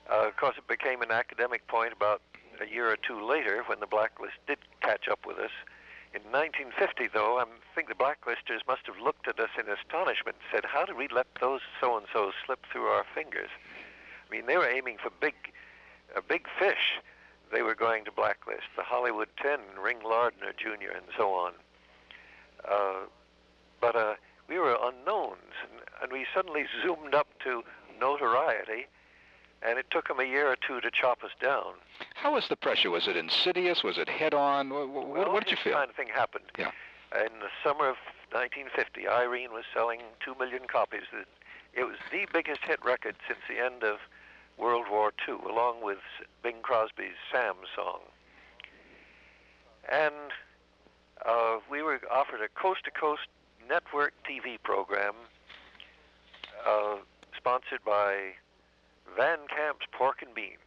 of 0.09 0.37
course, 0.37 0.57
it 0.57 0.67
became 0.67 1.03
an 1.03 1.11
academic 1.11 1.67
point 1.67 1.93
about 1.93 2.23
a 2.61 2.73
year 2.73 2.91
or 2.91 2.97
two 2.97 3.25
later 3.25 3.63
when 3.67 3.81
the 3.81 3.87
blacklist 3.87 4.35
did 4.47 4.59
catch 4.81 5.09
up 5.09 5.27
with 5.27 5.39
us. 5.39 5.51
In 6.15 6.23
1950, 6.33 7.09
though, 7.13 7.39
I 7.39 7.45
think 7.75 7.89
the 7.89 7.95
blacklisters 7.95 8.67
must 8.67 8.87
have 8.87 8.99
looked 8.99 9.29
at 9.29 9.39
us 9.39 9.51
in 9.59 9.69
astonishment 9.69 10.37
and 10.41 10.47
said, 10.51 10.65
How 10.65 10.85
did 10.85 10.97
we 10.97 11.09
let 11.09 11.27
those 11.41 11.61
so 11.81 11.97
and 11.97 12.07
so 12.13 12.33
slip 12.45 12.65
through 12.73 12.87
our 12.87 13.05
fingers? 13.15 13.51
I 14.27 14.35
mean, 14.35 14.47
they 14.47 14.57
were 14.57 14.69
aiming 14.69 14.97
for 15.03 15.11
big, 15.21 15.35
a 16.17 16.23
big 16.23 16.47
fish. 16.59 17.01
They 17.53 17.63
were 17.63 17.75
going 17.75 18.05
to 18.07 18.13
blacklist 18.13 18.69
the 18.77 18.83
Hollywood 18.83 19.29
Ten, 19.41 19.61
Ring 19.83 19.99
Lardner 20.05 20.53
Jr., 20.57 20.93
and 20.95 21.07
so 21.17 21.33
on. 21.33 21.53
Uh, 22.69 23.07
but 23.81 23.97
uh, 23.97 24.15
we 24.49 24.59
were 24.59 24.77
unknowns, 24.83 25.55
and, 25.63 25.81
and 26.03 26.13
we 26.13 26.27
suddenly 26.35 26.67
zoomed 26.83 27.15
up 27.15 27.29
to 27.45 27.63
notoriety 28.01 28.87
and 29.63 29.79
it 29.79 29.87
took 29.91 30.09
them 30.09 30.21
a 30.21 30.25
year 30.25 30.47
or 30.47 30.57
two 30.57 30.81
to 30.81 30.91
chop 30.91 31.25
us 31.25 31.31
down. 31.41 31.75
How 32.21 32.35
was 32.35 32.49
the 32.49 32.57
pressure? 32.57 32.91
Was 32.91 33.07
it 33.07 33.17
insidious? 33.17 33.85
Was 33.85 33.97
it 33.97 34.09
head-on? 34.09 34.71
What, 34.71 34.89
well, 34.91 35.33
what 35.33 35.45
did 35.45 35.53
you 35.53 35.57
feel? 35.63 35.75
kind 35.75 35.89
of 35.89 35.95
thing 35.95 36.09
happened. 36.13 36.45
Yeah. 36.59 36.73
In 37.15 37.39
the 37.39 37.49
summer 37.63 37.89
of 37.89 37.97
1950, 38.33 39.07
Irene 39.07 39.53
was 39.53 39.65
selling 39.73 40.01
two 40.25 40.35
million 40.39 40.63
copies. 40.67 41.03
It 41.75 41.85
was 41.85 41.97
the 42.11 42.27
biggest 42.33 42.61
hit 42.65 42.85
record 42.85 43.15
since 43.27 43.39
the 43.49 43.65
end 43.65 43.85
of 43.85 43.99
World 44.59 44.87
War 44.91 45.13
II, 45.29 45.37
along 45.49 45.83
with 45.83 45.99
Bing 46.43 46.57
Crosby's 46.61 47.15
Sam 47.33 47.55
song. 47.75 48.01
And 49.91 50.33
uh, 51.25 51.59
we 51.71 51.83
were 51.83 52.01
offered 52.11 52.41
a 52.43 52.49
coast-to-coast 52.61 53.29
network 53.69 54.13
TV 54.29 54.61
program 54.63 55.15
uh, 56.67 56.97
sponsored 57.37 57.85
by 57.87 58.33
Van 59.17 59.39
Camp's 59.49 59.87
Pork 59.93 60.21
and 60.21 60.35
Beans, 60.35 60.59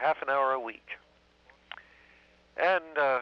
half 0.00 0.22
an 0.22 0.30
hour 0.30 0.52
a 0.52 0.60
week. 0.60 0.96
And 2.56 2.98
uh, 2.98 3.20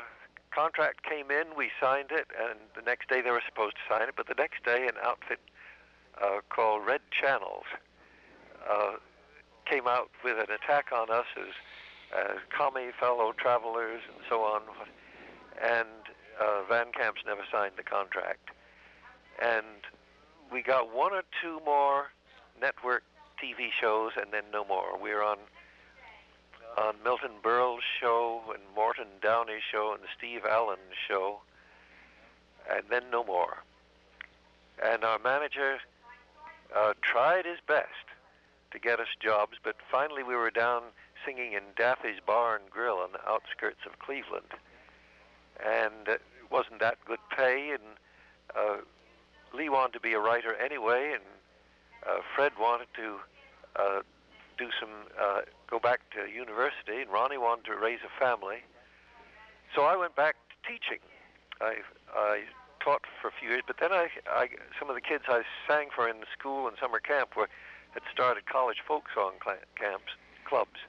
contract 0.51 1.03
came 1.03 1.31
in, 1.31 1.57
we 1.57 1.71
signed 1.81 2.11
it, 2.11 2.29
and 2.39 2.59
the 2.75 2.83
next 2.83 3.09
day 3.09 3.21
they 3.21 3.31
were 3.31 3.43
supposed 3.47 3.77
to 3.77 3.95
sign 3.95 4.09
it, 4.09 4.15
but 4.17 4.27
the 4.27 4.35
next 4.39 4.65
day 4.65 4.87
an 4.87 4.95
outfit 5.03 5.41
uh, 6.23 6.41
called 6.49 6.87
Red 6.87 7.01
Channels 7.11 7.65
uh, 8.69 8.93
came 9.67 9.87
out 9.87 10.11
with 10.25 10.39
an 10.39 10.55
attack 10.55 10.87
on 10.93 11.11
us 11.11 11.27
as, 11.39 11.55
as 12.17 12.39
commie 12.57 12.91
fellow 12.99 13.33
travelers 13.33 14.01
and 14.09 14.25
so 14.29 14.41
on. 14.43 14.63
And 15.63 15.89
uh, 16.41 16.63
Van 16.69 16.93
Camp's 16.93 17.23
never 17.27 17.43
signed 17.51 17.75
the 17.77 17.83
contract. 17.83 18.51
And 19.43 19.67
we 20.51 20.63
got 20.63 20.95
one 20.95 21.13
or 21.13 21.23
two 21.43 21.61
more 21.65 22.07
network 22.61 23.03
TV 23.43 23.71
shows 23.79 24.13
and 24.21 24.33
then 24.33 24.45
no 24.53 24.65
more. 24.65 24.99
We 25.01 25.13
were 25.13 25.23
on 25.23 25.39
on 26.79 26.95
Milton 27.03 27.33
Berle's 27.43 27.83
show 28.01 28.43
and 28.53 28.63
Morton 28.75 29.09
Downey's 29.21 29.63
show 29.71 29.93
and 29.93 30.03
Steve 30.17 30.43
Allen's 30.49 30.95
show, 31.09 31.41
and 32.71 32.83
then 32.89 33.03
no 33.11 33.25
more. 33.25 33.65
And 34.83 35.03
our 35.03 35.19
manager 35.19 35.79
uh, 36.75 36.93
tried 37.03 37.47
his 37.47 37.59
best 37.67 37.89
to 38.71 38.79
get 38.79 39.01
us 39.01 39.09
jobs, 39.21 39.57
but 39.63 39.77
finally 39.91 40.23
we 40.23 40.37
were 40.37 40.51
down 40.51 40.83
singing 41.25 41.53
in 41.53 41.63
Daffy's 41.77 42.21
Bar 42.25 42.57
and 42.57 42.71
Grill 42.71 42.99
on 42.99 43.13
the 43.13 43.29
outskirts 43.29 43.81
of 43.87 43.99
Cleveland, 43.99 44.53
and 45.65 46.07
it 46.07 46.23
wasn't 46.51 46.81
that 46.81 46.99
good 47.05 47.19
pay. 47.35 47.71
And 47.71 47.83
uh, 48.55 48.83
Lee 49.53 49.69
wanted 49.69 49.95
to 49.95 50.01
be 50.01 50.13
a 50.13 50.21
writer 50.21 50.55
anyway, 50.55 51.13
and 51.15 51.25
uh, 52.07 52.21
Fred 52.35 52.53
wanted 52.61 52.89
to 52.95 53.17
uh, 53.77 54.01
do 54.57 54.69
some, 54.79 54.91
uh, 55.21 55.41
go 55.71 55.79
back 55.79 56.01
to 56.17 56.31
university, 56.31 57.03
and 57.03 57.11
Ronnie 57.11 57.39
wanted 57.39 57.67
to 57.67 57.77
raise 57.77 58.01
a 58.05 58.13
family. 58.19 58.65
So 59.75 59.85
I 59.85 59.97
went 59.97 60.17
back 60.17 60.37
to 60.49 60.57
teaching. 60.65 60.99
I, 61.61 61.85
I 62.15 62.43
taught 62.81 63.03
for 63.21 63.29
a 63.29 63.33
few 63.39 63.51
years, 63.51 63.63
but 63.67 63.77
then 63.81 63.93
I, 63.93 64.09
I, 64.31 64.49
some 64.79 64.89
of 64.89 64.95
the 64.95 65.01
kids 65.01 65.25
I 65.29 65.43
sang 65.67 65.89
for 65.95 66.09
in 66.09 66.21
the 66.21 66.31
school 66.37 66.69
and 66.69 66.77
summer 66.81 67.01
camp 67.01 67.37
were, 67.37 67.49
had 67.93 68.03
started 68.13 68.47
college 68.47 68.79
folk 68.87 69.05
song 69.15 69.33
cl- 69.45 69.65
camps, 69.77 70.13
clubs, 70.45 70.81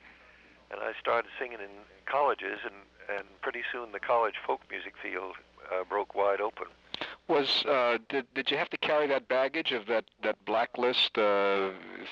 and 0.71 0.79
I 0.79 0.93
started 1.00 1.29
singing 1.39 1.59
in 1.59 1.83
colleges, 2.05 2.59
and, 2.63 2.75
and 3.09 3.27
pretty 3.41 3.63
soon 3.71 3.91
the 3.91 4.00
college 4.00 4.36
folk 4.45 4.62
music 4.69 4.93
field 5.01 5.36
uh, 5.74 5.83
broke 5.83 6.15
wide 6.15 6.39
open 6.39 6.67
was 7.29 7.63
uh, 7.65 8.00
did 8.09 8.25
did 8.33 8.50
you 8.50 8.57
have 8.57 8.69
to 8.71 8.77
carry 8.77 9.07
that 9.07 9.27
baggage 9.27 9.71
of 9.71 9.86
that 9.86 10.05
that 10.24 10.43
blacklist 10.45 11.17
uh, 11.17 11.69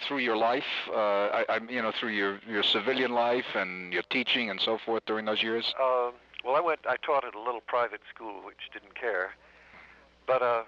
through 0.07 0.19
your 0.19 0.37
life? 0.37 0.87
Uh, 0.89 0.95
I, 1.39 1.45
I 1.49 1.59
you 1.69 1.81
know 1.81 1.91
through 1.91 2.11
your 2.11 2.39
your 2.47 2.63
civilian 2.63 3.11
life 3.11 3.55
and 3.55 3.91
your 3.91 4.03
teaching 4.03 4.49
and 4.49 4.61
so 4.61 4.77
forth 4.77 5.03
during 5.05 5.25
those 5.25 5.41
years. 5.41 5.73
Um, 5.81 6.13
well, 6.45 6.55
I 6.55 6.61
went. 6.61 6.81
I 6.87 6.95
taught 6.97 7.25
at 7.25 7.35
a 7.35 7.41
little 7.41 7.61
private 7.61 8.01
school 8.13 8.41
which 8.45 8.69
didn't 8.71 8.95
care, 8.95 9.35
but 10.27 10.41
uh, 10.41 10.63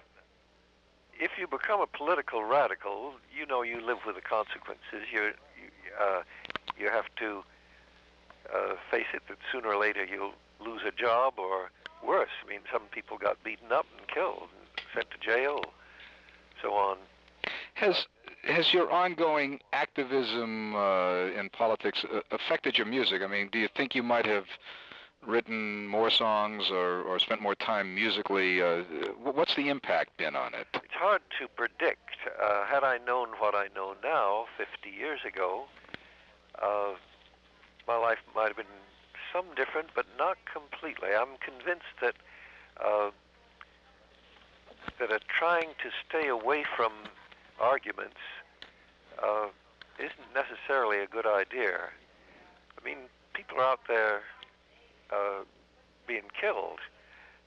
if 1.20 1.32
you 1.40 1.48
become 1.48 1.80
a 1.80 1.88
political 1.88 2.44
radical, 2.44 3.14
you 3.34 3.46
know 3.46 3.62
you 3.62 3.80
live 3.86 4.00
with 4.06 4.16
the 4.16 4.22
consequences. 4.22 5.08
You 5.14 5.34
you, 5.62 5.70
uh, 6.02 6.24
you 6.78 6.90
have 6.90 7.06
to 7.18 7.44
uh, 8.54 8.76
face 8.90 9.08
it 9.14 9.22
that 9.28 9.38
sooner 9.52 9.68
or 9.70 9.78
later 9.78 10.04
you'll 10.04 10.34
lose 10.60 10.82
a 10.86 10.92
job 10.92 11.36
or 11.38 11.72
worse. 12.06 12.30
I 12.46 12.50
mean, 12.50 12.62
some 12.72 12.84
people 12.92 13.18
got 13.18 13.44
beaten 13.44 13.72
up 13.72 13.86
and 13.98 14.08
killed 14.08 14.50
and 14.58 14.82
sent 14.94 15.08
to 15.12 15.18
jail, 15.20 15.62
so 16.62 16.74
on. 16.74 16.98
Has 17.76 18.06
has 18.44 18.74
your 18.74 18.92
ongoing 18.92 19.60
activism 19.74 20.76
uh, 20.76 21.28
in 21.28 21.50
politics 21.52 22.06
uh, 22.14 22.22
affected 22.32 22.78
your 22.78 22.88
music? 22.88 23.22
I 23.22 23.28
mean, 23.28 23.50
do 23.52 23.60
you 23.60 23.68
think 23.76 23.96
you 23.96 24.04
might 24.04 24.26
have 24.26 24.46
written 25.26 25.88
more 25.88 26.10
songs 26.10 26.70
or, 26.72 27.02
or 27.02 27.20
spent 27.20 27.42
more 27.42 27.56
time 27.56 27.94
musically? 27.94 28.62
Uh, 28.62 28.84
what's 29.22 29.56
the 29.56 29.70
impact 29.70 30.16
been 30.18 30.36
on 30.36 30.54
it? 30.54 30.68
It's 30.74 30.94
hard 30.94 31.22
to 31.40 31.48
predict. 31.48 32.16
Uh, 32.42 32.66
had 32.66 32.84
I 32.84 32.98
known 33.06 33.30
what 33.40 33.56
I 33.56 33.68
know 33.76 33.96
now 34.04 34.46
50 34.58 34.90
years 34.90 35.20
ago, 35.28 35.66
uh, 36.62 36.94
my 37.88 37.98
life 37.98 38.20
might 38.36 38.48
have 38.48 38.58
been 38.58 38.66
some 39.34 39.46
different, 39.56 39.90
but 39.96 40.06
not 40.18 40.38
completely. 40.52 41.10
I'm 41.16 41.38
convinced 41.40 41.96
that 42.02 42.16
uh, 42.84 43.12
that 45.00 45.12
a 45.12 45.20
trying 45.28 45.70
to 45.84 45.90
stay 46.08 46.28
away 46.28 46.64
from 46.76 46.92
arguments 47.60 48.20
uh, 49.22 49.48
isn't 49.98 50.34
necessarily 50.34 51.00
a 51.00 51.08
good 51.08 51.26
idea. 51.26 51.90
I 52.80 52.86
mean, 52.86 52.98
people 53.34 53.58
are 53.60 53.66
out 53.66 53.82
there 53.88 54.22
uh, 55.12 55.44
being 56.08 56.30
killed, 56.40 56.80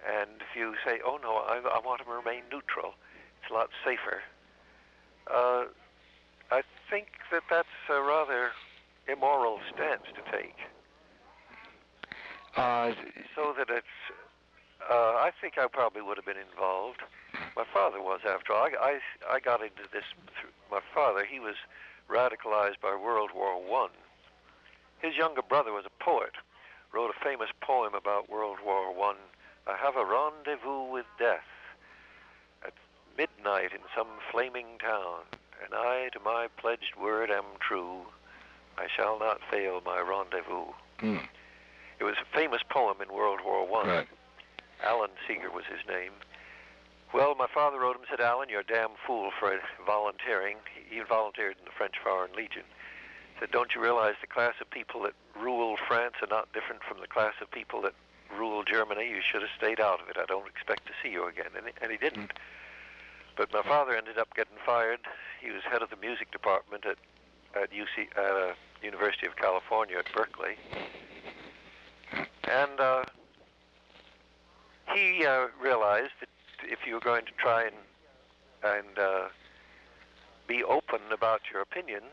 and 0.07 0.31
if 0.41 0.57
you 0.57 0.75
say, 0.85 1.01
"Oh 1.05 1.19
no, 1.23 1.37
I, 1.37 1.59
I 1.59 1.81
want 1.85 2.03
to 2.05 2.11
remain 2.11 2.43
neutral," 2.51 2.95
it's 3.41 3.51
a 3.51 3.55
lot 3.55 3.71
safer. 3.85 4.23
Uh, 5.31 5.65
I 6.51 6.63
think 6.91 7.09
that 7.31 7.43
that's 7.49 7.69
a 7.89 8.03
rather 8.03 8.51
immoral 9.09 9.61
stance 9.73 10.03
to 10.15 10.31
take. 10.31 10.57
Uh, 12.57 12.93
so 13.35 13.55
that 13.57 13.69
it's. 13.71 13.87
Uh, 14.91 15.15
I 15.15 15.31
think 15.41 15.59
I 15.59 15.67
probably 15.69 16.03
would 16.03 16.17
have 16.17 16.27
been 16.27 16.37
involved. 16.37 17.01
My 17.57 17.65
father 17.73 18.01
was, 18.01 18.21
after 18.29 18.53
all. 18.53 18.65
I, 18.65 18.99
I, 19.31 19.35
I 19.35 19.41
got 19.41 19.63
into 19.63 19.85
this 19.93 20.05
through 20.41 20.51
my 20.71 20.81
father. 20.93 21.25
He 21.25 21.39
was 21.39 21.55
radicalized 22.11 22.81
by 22.83 22.97
World 22.97 23.31
War 23.35 23.63
One. 23.63 23.91
His 25.01 25.17
younger 25.17 25.43
brother 25.43 25.73
was 25.73 25.85
a 25.87 26.05
poet. 26.05 26.33
Wrote 26.93 27.11
a 27.11 27.25
famous 27.25 27.49
poem 27.61 27.95
about 27.95 28.29
World 28.29 28.59
War 28.65 28.93
One. 28.95 29.17
I. 29.67 29.73
I 29.73 29.77
have 29.77 29.97
a 29.97 30.05
rendezvous 30.05 30.91
with 30.91 31.07
death 31.19 31.41
at 32.65 32.75
midnight 33.17 33.73
in 33.73 33.81
some 33.97 34.09
flaming 34.31 34.79
town, 34.81 35.21
and 35.65 35.75
I 35.75 36.11
to 36.13 36.21
my 36.21 36.49
pledged 36.57 36.97
word 37.01 37.31
am 37.31 37.45
true. 37.61 38.03
I 38.79 38.87
shall 38.95 39.19
not 39.19 39.41
fail 39.51 39.83
my 39.85 40.01
rendezvous. 40.01 40.73
Mm. 41.01 41.27
It 42.03 42.05
was 42.05 42.19
a 42.19 42.37
famous 42.37 42.63
poem 42.69 42.97
in 43.01 43.15
World 43.15 43.39
War 43.47 43.65
One. 43.65 43.87
Right. 43.87 44.09
Alan 44.83 45.11
Seeger 45.25 45.53
was 45.53 45.63
his 45.71 45.87
name. 45.87 46.11
Well, 47.15 47.37
my 47.37 47.47
father 47.47 47.79
wrote 47.79 47.95
him, 47.95 48.03
said, 48.11 48.19
Alan, 48.19 48.49
you're 48.49 48.67
a 48.67 48.67
damn 48.67 48.99
fool 49.07 49.31
for 49.39 49.55
volunteering. 49.87 50.57
He 50.91 50.99
volunteered 50.99 51.55
in 51.61 51.65
the 51.65 51.71
French 51.71 51.95
Foreign 52.03 52.35
Legion. 52.35 52.67
Said, 53.39 53.53
don't 53.53 53.73
you 53.73 53.81
realize 53.81 54.15
the 54.21 54.27
class 54.27 54.55
of 54.61 54.69
people 54.69 55.01
that 55.03 55.15
rule 55.39 55.77
France 55.87 56.15
are 56.21 56.27
not 56.27 56.53
different 56.53 56.83
from 56.83 56.99
the 57.01 57.07
class 57.07 57.35
of 57.41 57.49
people 57.53 57.81
that 57.83 57.95
rule 58.37 58.65
Germany? 58.65 59.09
You 59.09 59.23
should 59.23 59.43
have 59.43 59.55
stayed 59.57 59.79
out 59.79 60.03
of 60.03 60.09
it. 60.09 60.17
I 60.19 60.27
don't 60.27 60.49
expect 60.49 60.87
to 60.87 60.93
see 61.05 61.11
you 61.11 61.29
again. 61.29 61.55
And, 61.57 61.71
and 61.81 61.93
he 61.93 61.99
didn't. 61.99 62.35
Mm. 62.35 63.37
But 63.37 63.53
my 63.53 63.63
father 63.63 63.95
ended 63.95 64.19
up 64.19 64.35
getting 64.35 64.59
fired. 64.67 65.07
He 65.41 65.53
was 65.53 65.63
head 65.63 65.83
of 65.83 65.91
the 65.91 66.03
music 66.03 66.33
department 66.33 66.85
at, 66.85 66.99
at 67.55 67.71
UC, 67.71 68.11
uh, 68.19 68.55
University 68.83 69.29
of 69.29 69.37
California 69.37 69.99
at 69.99 70.13
Berkeley. 70.13 70.59
And 72.53 72.81
uh, 72.81 73.05
he 74.95 75.25
uh, 75.25 75.47
realized 75.61 76.13
that 76.21 76.29
if 76.63 76.81
you 76.87 76.95
were 76.95 77.01
going 77.01 77.25
to 77.25 77.33
try 77.39 77.65
and 77.65 77.75
and 78.65 78.99
uh, 78.99 79.29
be 80.47 80.63
open 80.63 81.01
about 81.13 81.41
your 81.51 81.63
opinions, 81.63 82.13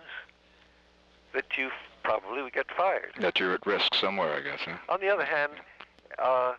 that 1.33 1.45
you 1.57 1.69
probably 2.03 2.41
would 2.41 2.53
get 2.53 2.65
fired. 2.75 3.11
That 3.19 3.39
you're 3.39 3.53
at 3.53 3.65
risk 3.65 3.93
somewhere, 3.93 4.33
I 4.33 4.41
guess. 4.41 4.59
Huh? 4.65 4.77
On 4.87 4.99
the 4.99 5.09
other 5.09 5.25
hand, 5.25 5.51
uh, 6.17 6.53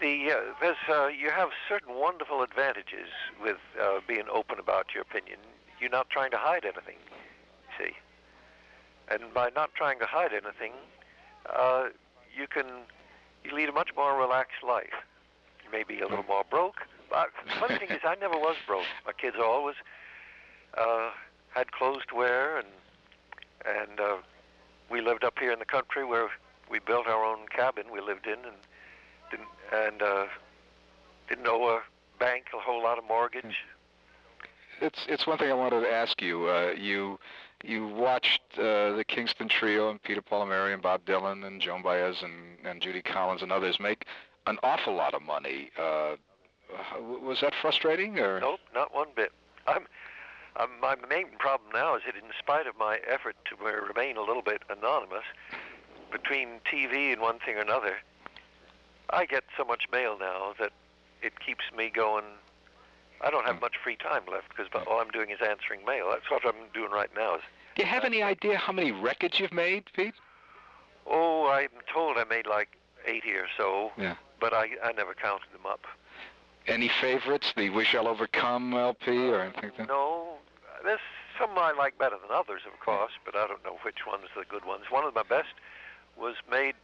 the 0.00 0.32
uh, 0.32 0.40
there's 0.60 0.76
uh, 0.88 1.06
you 1.06 1.30
have 1.30 1.50
certain 1.68 1.94
wonderful 1.94 2.42
advantages 2.42 3.08
with 3.42 3.58
uh, 3.80 4.00
being 4.08 4.24
open 4.32 4.58
about 4.58 4.88
your 4.92 5.02
opinion. 5.02 5.38
You're 5.80 5.90
not 5.90 6.10
trying 6.10 6.32
to 6.32 6.36
hide 6.36 6.64
anything. 6.64 6.98
See, 7.78 7.92
and 9.08 9.32
by 9.32 9.50
not 9.54 9.74
trying 9.74 10.00
to 10.00 10.06
hide 10.06 10.32
anything, 10.32 10.72
uh, 11.52 11.84
you 12.36 12.46
can 12.46 12.66
you 13.44 13.54
lead 13.54 13.68
a 13.68 13.72
much 13.72 13.90
more 13.96 14.18
relaxed 14.18 14.62
life. 14.66 14.94
You 15.64 15.70
may 15.70 15.84
be 15.84 16.00
a 16.00 16.08
little 16.08 16.24
more 16.24 16.44
broke, 16.48 16.86
but 17.10 17.30
the 17.44 17.52
funny 17.60 17.78
thing 17.78 17.90
is, 17.90 18.00
I 18.04 18.14
never 18.20 18.36
was 18.36 18.56
broke. 18.66 18.86
My 19.06 19.12
kids 19.12 19.36
always 19.42 19.76
uh, 20.76 21.10
had 21.50 21.72
clothes 21.72 22.02
to 22.08 22.14
wear, 22.14 22.58
and 22.58 22.68
and 23.66 24.00
uh, 24.00 24.16
we 24.90 25.00
lived 25.00 25.24
up 25.24 25.38
here 25.38 25.52
in 25.52 25.58
the 25.58 25.64
country 25.64 26.04
where 26.04 26.28
we 26.70 26.78
built 26.78 27.06
our 27.06 27.24
own 27.24 27.46
cabin. 27.54 27.84
We 27.92 28.00
lived 28.00 28.26
in 28.26 28.38
and 28.44 28.56
didn't 29.30 29.48
and 29.72 30.02
uh, 30.02 30.26
didn't 31.28 31.46
owe 31.46 31.68
a 31.68 31.80
bank 32.18 32.46
a 32.54 32.58
whole 32.58 32.82
lot 32.82 32.98
of 32.98 33.04
mortgage. 33.04 33.56
It's 34.80 35.06
it's 35.08 35.26
one 35.26 35.38
thing 35.38 35.50
I 35.50 35.54
wanted 35.54 35.82
to 35.82 35.92
ask 35.92 36.20
you. 36.20 36.48
Uh, 36.48 36.74
you 36.78 37.18
you 37.62 37.88
watched 37.88 38.42
uh, 38.58 38.92
the 38.92 39.04
Kingston 39.06 39.48
Trio 39.48 39.90
and 39.90 40.02
Peter 40.02 40.20
Paul 40.20 40.42
and 40.42 40.50
Mary 40.50 40.72
and 40.72 40.82
Bob 40.82 41.04
Dylan 41.04 41.46
and 41.46 41.60
Joan 41.60 41.82
Baez 41.82 42.22
and, 42.22 42.58
and 42.64 42.82
Judy 42.82 43.00
Collins 43.00 43.42
and 43.42 43.50
others 43.50 43.80
make 43.80 44.04
an 44.46 44.58
awful 44.62 44.94
lot 44.94 45.14
of 45.14 45.22
money. 45.22 45.70
Uh, 45.78 46.16
was 47.00 47.40
that 47.40 47.54
frustrating 47.60 48.18
or? 48.18 48.40
Nope, 48.40 48.60
not 48.74 48.94
one 48.94 49.08
bit. 49.14 49.32
I'm, 49.66 49.86
I'm, 50.56 50.68
my 50.80 50.96
main 51.08 51.26
problem 51.38 51.70
now 51.72 51.96
is 51.96 52.02
that 52.06 52.16
in 52.16 52.30
spite 52.38 52.66
of 52.66 52.74
my 52.78 52.98
effort 53.08 53.36
to 53.46 53.56
remain 53.64 54.16
a 54.16 54.22
little 54.22 54.42
bit 54.42 54.62
anonymous, 54.68 55.24
between 56.12 56.60
TV 56.70 57.12
and 57.12 57.20
one 57.20 57.38
thing 57.38 57.56
or 57.56 57.60
another, 57.60 57.96
I 59.10 59.26
get 59.26 59.44
so 59.56 59.64
much 59.64 59.84
mail 59.90 60.16
now 60.18 60.54
that 60.58 60.72
it 61.22 61.40
keeps 61.40 61.64
me 61.76 61.90
going 61.90 62.24
I 63.20 63.30
don't 63.30 63.46
have 63.46 63.56
hmm. 63.56 63.62
much 63.62 63.74
free 63.82 63.96
time 63.96 64.22
left 64.30 64.48
because 64.48 64.66
all 64.86 65.00
I'm 65.00 65.10
doing 65.10 65.30
is 65.30 65.38
answering 65.40 65.84
mail. 65.86 66.08
That's 66.10 66.30
what 66.30 66.42
I'm 66.46 66.68
doing 66.72 66.90
right 66.90 67.10
now. 67.16 67.36
Is 67.36 67.42
Do 67.76 67.82
you 67.82 67.88
have 67.88 68.04
any 68.04 68.22
idea 68.22 68.56
how 68.56 68.72
many 68.72 68.92
records 68.92 69.38
you've 69.38 69.52
made, 69.52 69.84
Pete? 69.94 70.14
Oh, 71.06 71.48
I'm 71.48 71.68
told 71.92 72.16
I 72.16 72.24
made 72.24 72.46
like 72.46 72.68
80 73.06 73.30
or 73.32 73.46
so. 73.56 73.92
Yeah. 73.98 74.16
But 74.40 74.52
I, 74.52 74.68
I 74.82 74.92
never 74.92 75.14
counted 75.14 75.52
them 75.52 75.66
up. 75.66 75.80
Any 76.66 76.90
favorites? 77.00 77.52
The 77.56 77.70
We 77.70 77.84
Shall 77.84 78.08
Overcome 78.08 78.74
LP 78.74 79.28
or 79.28 79.42
anything 79.42 79.64
like 79.64 79.76
that? 79.76 79.88
No. 79.88 80.36
There's 80.82 81.00
some 81.38 81.50
I 81.56 81.72
like 81.72 81.98
better 81.98 82.16
than 82.20 82.34
others, 82.34 82.62
of 82.66 82.78
course, 82.80 83.12
but 83.24 83.34
I 83.36 83.46
don't 83.46 83.62
know 83.64 83.76
which 83.84 84.06
ones 84.06 84.24
are 84.34 84.40
the 84.40 84.46
good 84.46 84.64
ones. 84.64 84.84
One 84.90 85.04
of 85.04 85.14
my 85.14 85.22
best 85.22 85.54
was 86.16 86.36
made 86.50 86.74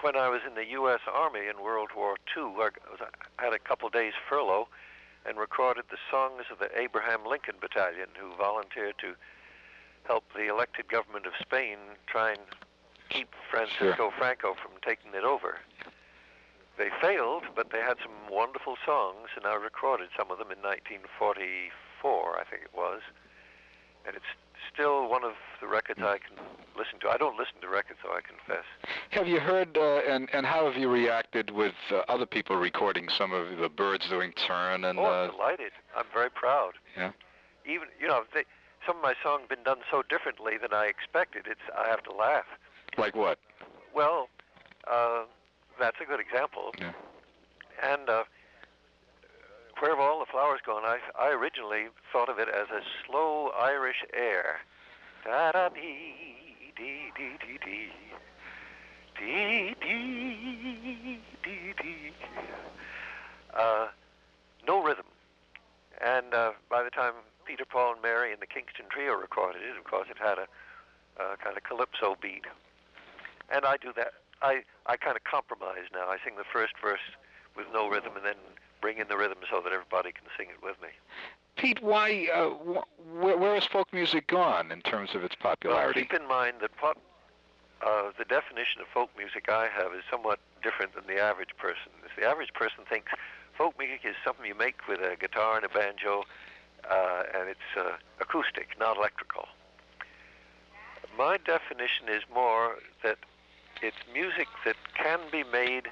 when 0.00 0.16
I 0.16 0.28
was 0.28 0.40
in 0.46 0.54
the 0.54 0.66
U.S. 0.72 1.00
Army 1.12 1.46
in 1.48 1.62
World 1.62 1.90
War 1.96 2.16
II. 2.36 2.42
I, 2.42 2.70
was, 2.90 3.00
I 3.38 3.44
had 3.44 3.52
a 3.52 3.58
couple 3.58 3.88
days 3.90 4.12
furlough 4.28 4.68
and 5.26 5.38
recorded 5.38 5.84
the 5.90 5.98
songs 6.10 6.44
of 6.50 6.58
the 6.58 6.68
Abraham 6.78 7.20
Lincoln 7.28 7.56
Battalion, 7.60 8.08
who 8.18 8.34
volunteered 8.36 8.98
to 8.98 9.14
help 10.04 10.24
the 10.34 10.48
elected 10.48 10.88
government 10.88 11.26
of 11.26 11.32
Spain 11.40 11.78
try 12.06 12.30
and 12.30 12.40
keep 13.08 13.28
Francisco 13.50 14.10
sure. 14.10 14.12
Franco 14.18 14.54
from 14.54 14.72
taking 14.84 15.14
it 15.14 15.24
over. 15.24 15.58
They 16.78 16.88
failed, 17.00 17.44
but 17.54 17.70
they 17.70 17.80
had 17.80 17.98
some 18.02 18.16
wonderful 18.30 18.76
songs, 18.84 19.28
and 19.36 19.46
I 19.46 19.54
recorded 19.54 20.08
some 20.16 20.30
of 20.30 20.38
them 20.38 20.50
in 20.50 20.58
1944, 20.58 22.40
I 22.40 22.44
think 22.44 22.62
it 22.62 22.74
was. 22.74 23.02
And 24.06 24.16
it's 24.16 24.32
still 24.72 25.08
one 25.08 25.24
of 25.24 25.32
the 25.60 25.66
records 25.66 26.00
I 26.02 26.18
can 26.18 26.36
listen 26.76 26.98
to. 27.00 27.08
I 27.08 27.16
don't 27.16 27.36
listen 27.36 27.54
to 27.60 27.68
records, 27.68 28.00
though, 28.02 28.12
I 28.12 28.20
confess. 28.20 28.64
Have 29.10 29.26
you 29.26 29.40
heard, 29.40 29.76
uh, 29.76 30.00
and, 30.08 30.28
and 30.32 30.46
how 30.46 30.70
have 30.70 30.80
you 30.80 30.88
reacted 30.88 31.50
with 31.50 31.74
uh, 31.90 32.00
other 32.08 32.26
people 32.26 32.56
recording 32.56 33.08
some 33.16 33.32
of 33.32 33.58
the 33.58 33.68
Byrds 33.68 34.08
doing 34.08 34.32
Turn? 34.32 34.84
And, 34.84 34.98
oh, 34.98 35.04
I'm 35.04 35.28
uh, 35.28 35.32
delighted. 35.32 35.72
I'm 35.96 36.06
very 36.12 36.30
proud. 36.30 36.72
Yeah. 36.96 37.12
Even, 37.66 37.88
you 38.00 38.08
know, 38.08 38.22
they, 38.34 38.44
some 38.86 38.96
of 38.96 39.02
my 39.02 39.14
songs 39.22 39.42
been 39.48 39.62
done 39.64 39.78
so 39.90 40.02
differently 40.08 40.54
than 40.60 40.72
I 40.72 40.86
expected. 40.86 41.46
It's 41.48 41.60
I 41.76 41.88
have 41.88 42.02
to 42.04 42.12
laugh. 42.12 42.46
Like 42.98 43.14
what? 43.14 43.38
Well, 43.94 44.28
uh, 44.90 45.24
that's 45.78 45.96
a 46.02 46.04
good 46.04 46.20
example. 46.20 46.72
Yeah. 46.78 46.92
And 47.82 48.08
uh, 48.08 48.24
where 49.82 49.90
have 49.90 49.98
all 49.98 50.20
the 50.20 50.30
flowers 50.30 50.60
gone? 50.64 50.84
I, 50.84 50.98
I 51.18 51.30
originally 51.30 51.86
thought 52.12 52.28
of 52.28 52.38
it 52.38 52.48
as 52.48 52.70
a 52.70 52.82
slow 53.04 53.50
Irish 53.60 54.04
air. 54.14 54.60
Da 55.24 55.50
da 55.50 55.70
dee, 55.70 56.72
dee 56.76 57.10
dee 57.18 57.36
dee 57.40 57.58
dee. 57.64 57.90
Dee 59.18 59.74
dee 59.82 61.20
dee 61.42 61.74
dee. 61.82 62.12
Uh, 63.52 63.88
no 64.68 64.80
rhythm. 64.80 65.06
And 66.00 66.32
uh, 66.32 66.52
by 66.70 66.84
the 66.84 66.90
time 66.90 67.14
Peter, 67.44 67.64
Paul, 67.64 67.94
and 67.94 68.02
Mary 68.02 68.32
and 68.32 68.40
the 68.40 68.46
Kingston 68.46 68.84
Trio 68.88 69.14
recorded 69.14 69.62
it, 69.62 69.76
of 69.76 69.82
course, 69.82 70.06
it 70.08 70.16
had 70.16 70.38
a 70.38 70.46
kind 71.42 71.56
of 71.56 71.64
calypso 71.64 72.16
beat. 72.22 72.44
And 73.52 73.64
I 73.64 73.78
do 73.78 73.92
that. 73.96 74.12
I, 74.42 74.62
I 74.86 74.96
kind 74.96 75.16
of 75.16 75.24
compromise 75.24 75.90
now. 75.92 76.06
I 76.08 76.18
sing 76.24 76.36
the 76.36 76.46
first 76.52 76.74
verse 76.80 77.02
with 77.56 77.66
no 77.72 77.88
rhythm 77.88 78.12
and 78.14 78.24
then 78.24 78.36
bring 78.82 78.98
in 78.98 79.08
the 79.08 79.16
rhythm 79.16 79.38
so 79.48 79.62
that 79.62 79.72
everybody 79.72 80.12
can 80.12 80.24
sing 80.36 80.48
it 80.50 80.62
with 80.62 80.76
me. 80.82 80.88
Pete, 81.56 81.82
why? 81.82 82.28
Uh, 82.34 82.50
wh- 82.50 83.40
where 83.40 83.54
has 83.54 83.64
folk 83.64 83.90
music 83.92 84.26
gone 84.26 84.70
in 84.70 84.82
terms 84.82 85.14
of 85.14 85.24
its 85.24 85.34
popularity? 85.34 86.00
Well, 86.00 86.08
keep 86.08 86.20
in 86.20 86.28
mind 86.28 86.56
that 86.60 86.72
what 86.80 86.98
uh, 87.80 88.10
the 88.18 88.24
definition 88.24 88.80
of 88.80 88.88
folk 88.92 89.10
music 89.16 89.48
I 89.48 89.68
have 89.68 89.94
is 89.94 90.02
somewhat 90.10 90.40
different 90.62 90.94
than 90.94 91.04
the 91.06 91.20
average 91.20 91.56
person. 91.56 91.92
If 92.04 92.20
the 92.20 92.28
average 92.28 92.52
person 92.52 92.84
thinks 92.88 93.12
folk 93.56 93.78
music 93.78 94.00
is 94.04 94.16
something 94.24 94.44
you 94.44 94.54
make 94.54 94.86
with 94.88 95.00
a 95.00 95.16
guitar 95.16 95.56
and 95.56 95.64
a 95.64 95.68
banjo, 95.68 96.24
uh, 96.90 97.22
and 97.34 97.48
it's 97.48 97.70
uh, 97.78 97.92
acoustic, 98.20 98.78
not 98.78 98.96
electrical. 98.96 99.46
My 101.16 101.36
definition 101.36 102.08
is 102.08 102.22
more 102.32 102.76
that 103.02 103.18
it's 103.82 103.96
music 104.12 104.48
that 104.64 104.76
can 104.94 105.20
be 105.30 105.44
made 105.44 105.88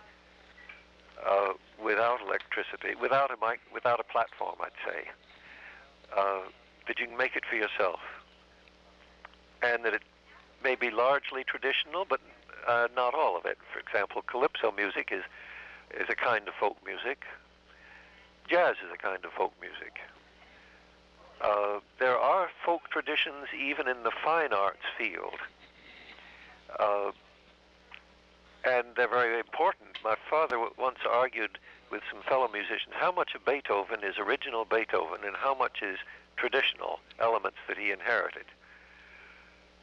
uh, 1.24 1.52
without 1.82 2.20
electricity, 2.20 2.94
without 3.00 3.30
a 3.30 3.36
mic, 3.46 3.60
without 3.72 4.00
a 4.00 4.04
platform, 4.04 4.56
I'd 4.60 4.70
say, 4.86 5.08
uh, 6.16 6.40
that 6.86 6.98
you 6.98 7.06
can 7.06 7.16
make 7.16 7.36
it 7.36 7.44
for 7.48 7.56
yourself, 7.56 8.00
and 9.62 9.84
that 9.84 9.94
it 9.94 10.02
may 10.62 10.74
be 10.74 10.90
largely 10.90 11.44
traditional, 11.44 12.04
but 12.04 12.20
uh, 12.66 12.88
not 12.94 13.14
all 13.14 13.36
of 13.36 13.46
it. 13.46 13.58
For 13.72 13.78
example, 13.78 14.22
calypso 14.22 14.72
music 14.72 15.08
is 15.12 15.24
is 15.98 16.08
a 16.08 16.14
kind 16.14 16.46
of 16.46 16.54
folk 16.54 16.76
music. 16.84 17.24
Jazz 18.48 18.76
is 18.76 18.92
a 18.92 18.96
kind 18.96 19.24
of 19.24 19.32
folk 19.32 19.52
music. 19.60 19.98
Uh, 21.40 21.80
there 21.98 22.18
are 22.18 22.50
folk 22.64 22.90
traditions 22.90 23.48
even 23.58 23.88
in 23.88 24.02
the 24.02 24.12
fine 24.22 24.52
arts 24.52 24.84
field. 24.96 25.38
And 28.64 28.88
they're 28.96 29.08
very 29.08 29.38
important. 29.38 29.88
My 30.04 30.16
father 30.28 30.58
once 30.78 30.98
argued 31.08 31.58
with 31.90 32.02
some 32.12 32.22
fellow 32.22 32.48
musicians 32.48 32.92
how 32.92 33.10
much 33.10 33.34
of 33.34 33.44
Beethoven 33.44 34.04
is 34.04 34.18
original 34.18 34.64
Beethoven 34.64 35.20
and 35.24 35.36
how 35.36 35.54
much 35.54 35.82
is 35.82 35.98
traditional 36.36 37.00
elements 37.18 37.58
that 37.68 37.78
he 37.78 37.90
inherited. 37.90 38.44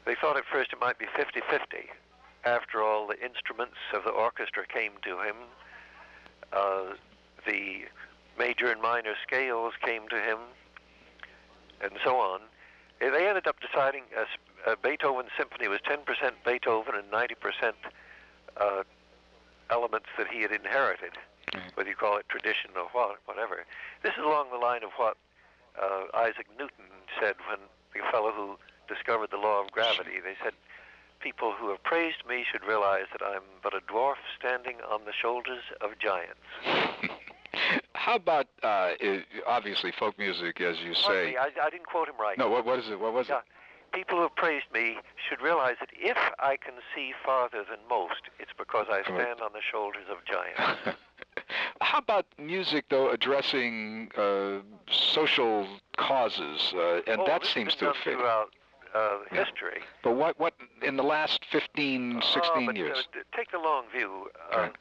They 0.04 0.14
thought 0.14 0.36
at 0.36 0.44
first 0.50 0.72
it 0.72 0.80
might 0.80 0.98
be 0.98 1.06
50 1.16 1.40
50. 1.50 1.76
After 2.44 2.82
all, 2.82 3.06
the 3.06 3.22
instruments 3.22 3.76
of 3.92 4.04
the 4.04 4.10
orchestra 4.10 4.66
came 4.66 4.92
to 5.02 5.20
him, 5.20 5.36
uh, 6.52 6.94
the 7.46 7.84
major 8.38 8.70
and 8.70 8.80
minor 8.80 9.14
scales 9.26 9.74
came 9.82 10.08
to 10.08 10.16
him, 10.16 10.38
and 11.82 11.92
so 12.04 12.16
on. 12.16 12.40
They 13.00 13.28
ended 13.28 13.46
up 13.46 13.56
deciding, 13.60 14.04
uh, 14.16 14.24
uh, 14.70 14.76
Beethoven's 14.82 15.30
symphony 15.36 15.68
was 15.68 15.80
10% 15.80 16.04
Beethoven 16.44 16.94
and 16.94 17.10
90% 17.10 17.74
uh, 18.60 18.82
elements 19.70 20.06
that 20.18 20.28
he 20.28 20.42
had 20.42 20.52
inherited, 20.52 21.12
Right. 21.54 21.62
whether 21.76 21.88
you 21.88 21.96
call 21.96 22.18
it 22.18 22.28
tradition 22.28 22.70
or 22.76 22.88
what, 22.92 23.16
whatever. 23.24 23.64
This 24.02 24.12
is 24.12 24.24
along 24.24 24.50
the 24.50 24.58
line 24.58 24.82
of 24.84 24.90
what 24.96 25.16
uh, 25.80 26.04
Isaac 26.14 26.46
Newton 26.58 26.84
said 27.20 27.36
when 27.48 27.58
the 27.94 28.00
fellow 28.12 28.32
who 28.32 28.58
discovered 28.92 29.30
the 29.30 29.38
law 29.38 29.62
of 29.62 29.70
gravity. 29.72 30.20
They 30.22 30.36
said, 30.44 30.52
"People 31.20 31.52
who 31.58 31.70
have 31.70 31.82
praised 31.84 32.26
me 32.28 32.44
should 32.50 32.64
realize 32.64 33.06
that 33.12 33.22
I'm 33.24 33.42
but 33.62 33.72
a 33.74 33.80
dwarf 33.80 34.16
standing 34.38 34.76
on 34.90 35.00
the 35.06 35.12
shoulders 35.12 35.62
of 35.80 35.98
giants." 35.98 36.44
How 37.94 38.16
about 38.16 38.46
uh, 38.62 38.90
obviously 39.46 39.92
folk 39.98 40.18
music, 40.18 40.60
as 40.60 40.76
you 40.84 40.94
say? 40.94 41.30
me, 41.32 41.36
I, 41.36 41.48
I 41.62 41.70
didn't 41.70 41.86
quote 41.86 42.08
him 42.08 42.14
right. 42.20 42.38
No, 42.38 42.48
what, 42.48 42.64
what 42.64 42.78
is 42.78 42.88
it? 42.90 42.98
What 43.00 43.12
was 43.12 43.28
Yeah. 43.28 43.40
People 43.92 44.16
who 44.18 44.22
have 44.22 44.36
praised 44.36 44.66
me 44.72 44.96
should 45.28 45.40
realize 45.40 45.76
that 45.80 45.90
if 45.98 46.16
I 46.38 46.56
can 46.56 46.74
see 46.94 47.12
farther 47.24 47.64
than 47.68 47.78
most, 47.88 48.22
it's 48.38 48.52
because 48.56 48.86
I 48.90 49.02
stand 49.02 49.40
on 49.40 49.52
the 49.52 49.60
shoulders 49.72 50.04
of 50.10 50.18
giants. 50.24 50.98
How 51.80 51.98
about 51.98 52.26
music, 52.38 52.86
though, 52.90 53.10
addressing 53.10 54.10
uh, 54.16 54.58
social 54.90 55.66
causes, 55.96 56.72
uh, 56.74 57.00
and 57.06 57.20
oh, 57.20 57.26
that 57.26 57.44
seems 57.44 57.74
to 57.76 57.86
have 57.86 57.96
fit. 57.96 58.14
throughout 58.18 58.50
uh, 58.94 59.18
Yeah. 59.32 59.44
history. 59.44 59.80
But 60.02 60.12
what, 60.16 60.38
what 60.38 60.54
in 60.82 60.96
the 60.96 61.02
last 61.02 61.44
15, 61.50 62.20
16 62.22 62.42
Oh, 62.54 62.66
but, 62.66 62.76
years? 62.76 62.98
Uh, 63.14 63.20
take 63.36 63.50
the 63.52 63.58
long 63.58 63.84
view. 63.94 64.30
Uh, 64.52 64.58
Right. 64.58 64.72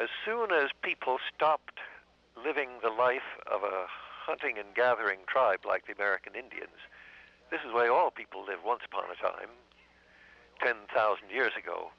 As 0.00 0.08
soon 0.24 0.52
as 0.52 0.70
people 0.82 1.18
stopped 1.34 1.80
living 2.36 2.68
the 2.82 2.90
life 2.90 3.26
of 3.50 3.64
a 3.64 3.86
hunting 3.88 4.56
and 4.56 4.72
gathering 4.74 5.18
tribe 5.26 5.60
like 5.66 5.86
the 5.86 5.92
American 5.92 6.34
Indians, 6.36 6.78
this 7.50 7.60
is 7.66 7.72
way 7.72 7.88
all 7.88 8.10
people 8.10 8.44
lived 8.44 8.64
once 8.64 8.82
upon 8.84 9.04
a 9.10 9.16
time, 9.16 9.48
10,000 10.62 11.30
years 11.30 11.52
ago. 11.58 11.90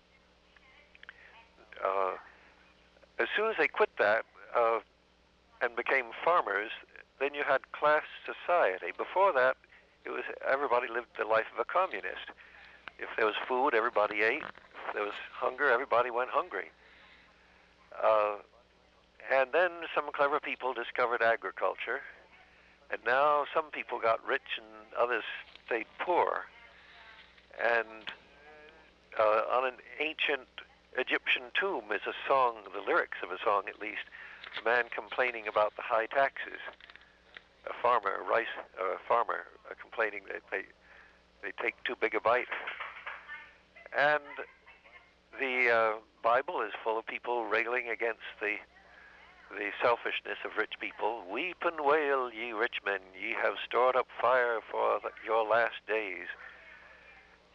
Uh, 1.84 2.16
as 3.20 3.28
soon 3.36 3.50
as 3.50 3.56
they 3.58 3.68
quit 3.68 3.90
that 3.98 4.26
uh, 4.56 4.80
and 5.62 5.76
became 5.76 6.06
farmers, 6.24 6.72
then 7.20 7.34
you 7.34 7.44
had 7.48 7.72
class 7.72 8.04
society. 8.26 8.92
Before 8.98 9.34
that, 9.34 9.58
it 10.06 10.10
was 10.10 10.24
everybody 10.50 10.88
lived 10.88 11.08
the 11.18 11.26
life 11.26 11.46
of 11.54 11.60
a 11.60 11.66
communist. 11.66 12.32
If 12.98 13.10
there 13.18 13.26
was 13.26 13.36
food, 13.48 13.74
everybody 13.74 14.22
ate. 14.22 14.44
If 14.88 14.94
there 14.94 15.04
was 15.04 15.14
hunger, 15.34 15.70
everybody 15.70 16.12
went 16.12 16.30
hungry. 16.30 16.72
Uh, 18.02 18.36
and 19.32 19.52
then 19.52 19.72
some 19.94 20.06
clever 20.14 20.40
people 20.40 20.74
discovered 20.74 21.22
agriculture, 21.22 22.02
and 22.92 23.02
now 23.06 23.46
some 23.54 23.66
people 23.72 24.00
got 24.00 24.26
rich 24.26 24.58
and 24.58 24.94
others 24.98 25.24
stayed 25.66 25.88
poor. 26.00 26.46
And 27.62 28.10
uh, 29.20 29.42
on 29.52 29.66
an 29.66 29.80
ancient 30.00 30.48
Egyptian 30.98 31.52
tomb 31.54 31.92
is 31.94 32.02
a 32.08 32.14
song, 32.28 32.56
the 32.74 32.82
lyrics 32.82 33.18
of 33.24 33.32
a 33.32 33.38
song 33.44 33.64
at 33.68 33.80
least, 33.80 34.10
a 34.60 34.68
man 34.68 34.86
complaining 34.94 35.48
about 35.48 35.76
the 35.76 35.84
high 35.84 36.08
taxes. 36.08 36.60
A 37.70 37.74
farmer, 37.82 38.22
a 38.22 38.24
rice, 38.24 38.48
a 38.80 38.98
farmer, 39.08 39.46
uh, 39.70 39.74
complaining 39.80 40.22
that 40.32 40.42
they 40.50 40.64
they 41.44 41.52
take 41.62 41.76
too 41.84 41.96
big 42.00 42.16
a 42.16 42.20
bite. 42.20 42.48
And 43.98 44.24
the 45.40 45.70
uh, 45.70 46.00
Bible 46.24 46.62
is 46.62 46.72
full 46.84 46.98
of 46.98 47.06
people 47.06 47.46
railing 47.46 47.90
against 47.90 48.26
the 48.42 48.58
the 49.50 49.72
selfishness 49.82 50.38
of 50.46 50.58
rich 50.58 50.74
people. 50.80 51.24
Weep 51.30 51.58
and 51.64 51.80
wail, 51.80 52.32
ye 52.32 52.52
rich 52.52 52.78
men, 52.86 53.00
ye 53.20 53.36
have 53.42 53.56
stored 53.66 53.96
up 53.96 54.08
fire 54.22 54.60
for 54.70 55.00
the, 55.02 55.10
your 55.26 55.48
last 55.48 55.82
days. 55.88 56.28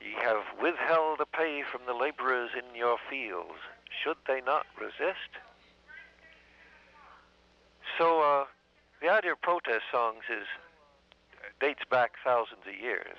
Ye 0.01 0.13
have 0.21 0.43
withheld 0.61 1.21
a 1.21 1.27
pay 1.27 1.63
from 1.63 1.83
the 1.87 1.95
laborers 1.95 2.51
in 2.57 2.77
your 2.77 2.99
fields. 3.09 3.61
Should 4.03 4.17
they 4.27 4.41
not 4.41 4.67
resist? 4.79 5.31
So 7.99 8.21
uh, 8.21 8.45
the 9.01 9.09
idea 9.09 9.33
of 9.33 9.41
protest 9.41 9.85
songs 9.93 10.25
is 10.29 10.47
dates 11.61 11.83
back 11.91 12.13
thousands 12.25 12.63
of 12.67 12.75
years. 12.75 13.17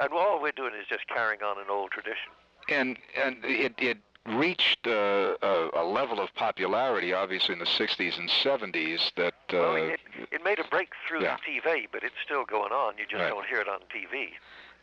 And 0.00 0.12
all 0.12 0.40
we're 0.40 0.52
doing 0.52 0.72
is 0.80 0.86
just 0.88 1.06
carrying 1.08 1.42
on 1.42 1.58
an 1.58 1.66
old 1.68 1.90
tradition. 1.90 2.32
and 2.68 2.96
and 3.16 3.44
it 3.44 3.74
it 3.78 3.98
reached 4.36 4.86
uh, 4.86 5.34
a, 5.42 5.68
a 5.76 5.84
level 5.84 6.20
of 6.20 6.34
popularity, 6.34 7.12
obviously 7.12 7.52
in 7.54 7.58
the 7.58 7.64
60s 7.64 8.18
and 8.18 8.28
70s, 8.28 9.12
that 9.16 9.34
uh, 9.52 9.56
well, 9.58 9.74
it, 9.76 10.00
it 10.30 10.44
made 10.44 10.58
a 10.58 10.64
breakthrough 10.64 11.22
yeah. 11.22 11.36
in 11.46 11.60
TV, 11.60 11.86
but 11.90 12.02
it's 12.02 12.14
still 12.24 12.44
going 12.44 12.72
on. 12.72 12.94
You 12.98 13.04
just 13.08 13.20
Right. 13.22 13.28
don't 13.30 13.46
hear 13.46 13.60
it 13.60 13.68
on 13.68 13.80
TV. 13.94 14.30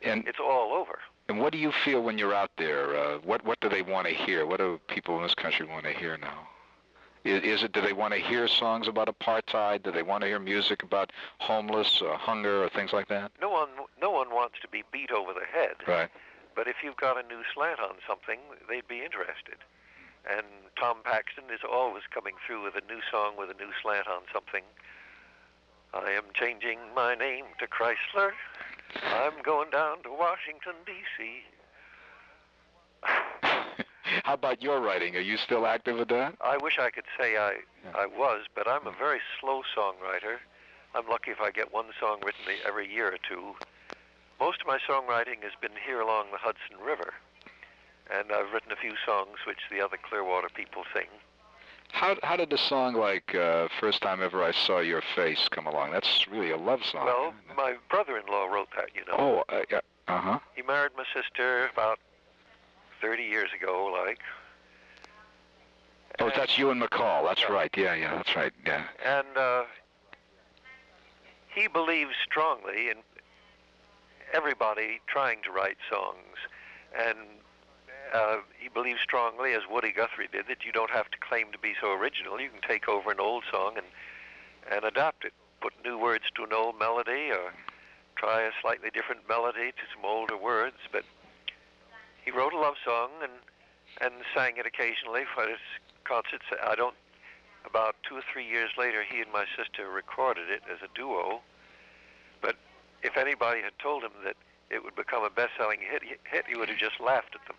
and 0.02 0.28
It's 0.28 0.40
all 0.40 0.74
over. 0.74 1.00
and 1.30 1.40
what 1.40 1.52
do 1.52 1.58
you 1.58 1.72
feel 1.72 2.02
when 2.02 2.18
you're 2.18 2.34
out 2.34 2.52
there? 2.58 2.96
Uh, 2.96 3.18
what 3.20 3.44
what 3.46 3.60
do 3.60 3.70
they 3.70 3.82
want 3.82 4.08
to 4.08 4.14
hear? 4.14 4.46
What 4.46 4.58
do 4.60 4.80
people 4.88 5.16
in 5.18 5.24
this 5.24 5.36
country 5.36 5.66
want 5.66 5.86
to 5.86 5.94
hear 5.94 6.18
now? 6.18 6.48
Is, 7.24 7.42
is 7.44 7.64
it 7.64 7.72
do 7.72 7.82
they 7.82 7.94
want 7.94 8.14
to 8.14 8.20
hear 8.20 8.48
songs 8.48 8.88
about 8.88 9.08
apartheid? 9.08 9.82
Do 9.84 9.92
they 9.92 10.04
want 10.04 10.22
to 10.22 10.28
hear 10.28 10.38
music 10.40 10.84
about 10.84 11.12
homeless, 11.40 12.02
uh, 12.04 12.16
hunger, 12.18 12.64
or 12.64 12.70
things 12.70 12.94
like 12.94 13.08
that? 13.08 13.32
No 13.42 13.50
one, 13.50 13.70
no 14.00 14.12
one 14.12 14.30
wants 14.30 14.56
to 14.62 14.68
be 14.68 14.84
beat 14.92 15.10
over 15.12 15.34
the 15.34 15.46
head. 15.52 15.76
Right. 15.88 16.10
But 16.56 16.68
if 16.68 16.78
you've 16.84 16.98
got 16.98 17.18
a 17.18 17.28
new 17.28 17.44
slant 17.54 17.80
on 17.80 17.96
something, 18.08 18.40
they'd 18.70 18.88
be 18.88 19.04
interested. 19.04 19.60
And 20.30 20.46
Tom 20.80 20.98
Paxton 21.04 21.46
is 21.54 21.60
always 21.70 22.04
coming 22.12 22.34
through 22.46 22.64
with 22.64 22.76
a 22.76 22.86
new 22.92 23.02
song 23.12 23.34
with 23.38 23.50
a 23.50 23.54
new 23.54 23.72
slant 23.82 24.08
on 24.08 24.22
something. 24.34 24.64
I 25.94 26.12
am 26.12 26.24
changing 26.34 26.80
my 26.96 27.14
name 27.16 27.46
to 27.60 27.68
Chrysler. 27.68 28.32
I'm 29.04 29.42
going 29.44 29.70
down 29.70 30.02
to 30.04 30.10
Washington, 30.10 30.74
D.C. 30.86 31.44
How 34.24 34.34
about 34.34 34.62
your 34.64 34.80
writing? 34.82 35.16
Are 35.16 35.22
you 35.22 35.38
still 35.38 35.66
active 35.68 35.98
with 35.98 36.10
that? 36.10 36.36
I 36.42 36.58
wish 36.58 36.80
I 36.80 36.90
could 36.90 37.06
say 37.20 37.38
I, 37.38 37.58
Yeah. 37.84 37.92
I 37.96 38.06
was, 38.06 38.46
but 38.56 38.68
I'm 38.68 38.88
a 38.88 38.92
very 38.92 39.20
slow 39.40 39.62
songwriter. 39.76 40.38
I'm 40.96 41.08
lucky 41.10 41.32
if 41.32 41.42
I 41.42 41.52
get 41.52 41.74
one 41.74 41.88
song 42.00 42.22
written 42.26 42.42
every 42.66 42.92
year 42.92 43.08
or 43.10 43.18
two. 43.30 43.56
Most 44.40 44.62
of 44.62 44.68
my 44.68 44.80
songwriting 44.88 45.42
has 45.44 45.54
been 45.62 45.72
here 45.86 46.02
along 46.02 46.28
the 46.32 46.38
Hudson 46.38 46.78
River, 46.86 47.14
and 48.12 48.32
I've 48.32 48.52
written 48.54 48.72
a 48.72 48.76
few 48.76 48.94
songs 49.06 49.38
which 49.48 49.60
the 49.72 49.82
other 49.82 49.98
Clearwater 49.98 50.50
people 50.54 50.84
sing. 50.94 51.08
How 51.92 52.18
how 52.24 52.36
did 52.36 52.50
the 52.50 52.58
song 52.58 52.96
like 52.96 53.34
uh, 53.36 53.70
"First 53.80 54.02
Time 54.02 54.22
Ever 54.22 54.44
I 54.44 54.52
Saw 54.52 54.80
Your 54.80 55.02
Face" 55.16 55.48
come 55.50 55.66
along? 55.68 55.92
That's 55.92 56.28
really 56.28 56.52
a 56.52 56.58
love 56.58 56.84
song. 56.84 57.06
Well, 57.06 57.34
my 57.56 57.76
brother-in-law 57.90 58.46
wrote 58.48 58.70
that, 58.76 58.90
you 58.94 59.06
know. 59.06 59.16
oh, 59.50 59.56
uh, 59.56 59.62
yeah. 59.72 59.80
uh 60.08 60.20
huh. 60.20 60.40
He 60.56 60.62
married 60.64 60.92
my 60.98 61.06
sister 61.14 61.70
about 61.72 62.00
30 63.02 63.24
years 63.24 63.50
ago, 63.60 63.90
like. 64.06 64.20
Oh, 66.20 66.26
And- 66.26 66.34
that's 66.36 66.58
Ewan 66.58 66.80
MacColl. 66.82 67.26
That's 67.28 67.42
Yeah. 67.42 67.52
right. 67.54 67.72
Yeah, 67.78 67.94
yeah, 67.94 68.16
that's 68.16 68.36
right. 68.36 68.54
Yeah. 68.66 68.84
And 69.04 69.38
uh, 69.38 69.64
he 71.54 71.68
believes 71.68 72.12
strongly 72.26 72.90
in 72.90 72.98
everybody 74.36 75.00
trying 75.08 75.42
to 75.44 75.52
write 75.52 75.78
songs. 75.90 76.36
And 76.98 77.18
uh, 78.14 78.38
he 78.60 78.68
believes 78.70 79.00
strongly, 79.02 79.54
as 79.54 79.62
Woody 79.70 79.92
Guthrie 79.92 80.30
did, 80.32 80.46
that 80.50 80.66
you 80.66 80.72
don't 80.72 80.92
have 80.92 81.10
to 81.12 81.18
claim 81.18 81.52
to 81.54 81.60
be 81.60 81.74
so 81.82 81.94
original. 81.94 82.40
You 82.40 82.50
can 82.50 82.62
take 82.68 82.90
over 82.90 83.12
an 83.12 83.20
old 83.20 83.44
song 83.52 83.74
and, 83.78 83.88
and 84.72 84.84
adapt 84.84 85.24
it, 85.26 85.34
put 85.62 85.74
new 85.84 85.98
words 85.98 86.26
to 86.36 86.44
an 86.44 86.54
old 86.54 86.78
melody, 86.78 87.32
or 87.32 87.54
try 88.18 88.44
a 88.44 88.52
slightly 88.62 88.90
different 88.94 89.28
melody 89.28 89.72
to 89.72 89.84
some 89.94 90.04
older 90.04 90.38
words. 90.38 90.78
But 90.92 91.04
he 92.24 92.32
wrote 92.32 92.54
a 92.54 92.60
love 92.60 92.76
song 92.84 93.10
and, 93.22 93.32
and 94.02 94.24
sang 94.36 94.58
it 94.58 94.66
occasionally 94.66 95.24
for 95.34 95.48
his 95.48 95.64
concerts. 96.04 96.46
I 96.64 96.76
don't 96.76 96.96
about 97.66 97.96
two 98.08 98.16
or 98.16 98.22
three 98.32 98.46
years 98.46 98.70
later, 98.78 99.04
he 99.04 99.22
and 99.22 99.32
my 99.34 99.46
sister 99.58 99.90
recorded 99.90 100.50
it 100.50 100.62
as 100.72 100.78
a 100.84 100.94
duo. 100.96 101.42
If 103.06 103.18
anybody 103.18 103.62
had 103.62 103.78
told 103.78 104.04
him 104.04 104.12
that 104.24 104.36
it 104.70 104.84
would 104.84 104.96
become 104.96 105.24
a 105.24 105.30
best-selling 105.30 105.80
hit, 105.80 106.02
hit 106.04 106.46
he 106.48 106.56
would 106.58 106.70
have 106.70 106.78
just 106.80 107.00
laughed 107.00 107.36
at 107.36 107.46
them. 107.48 107.56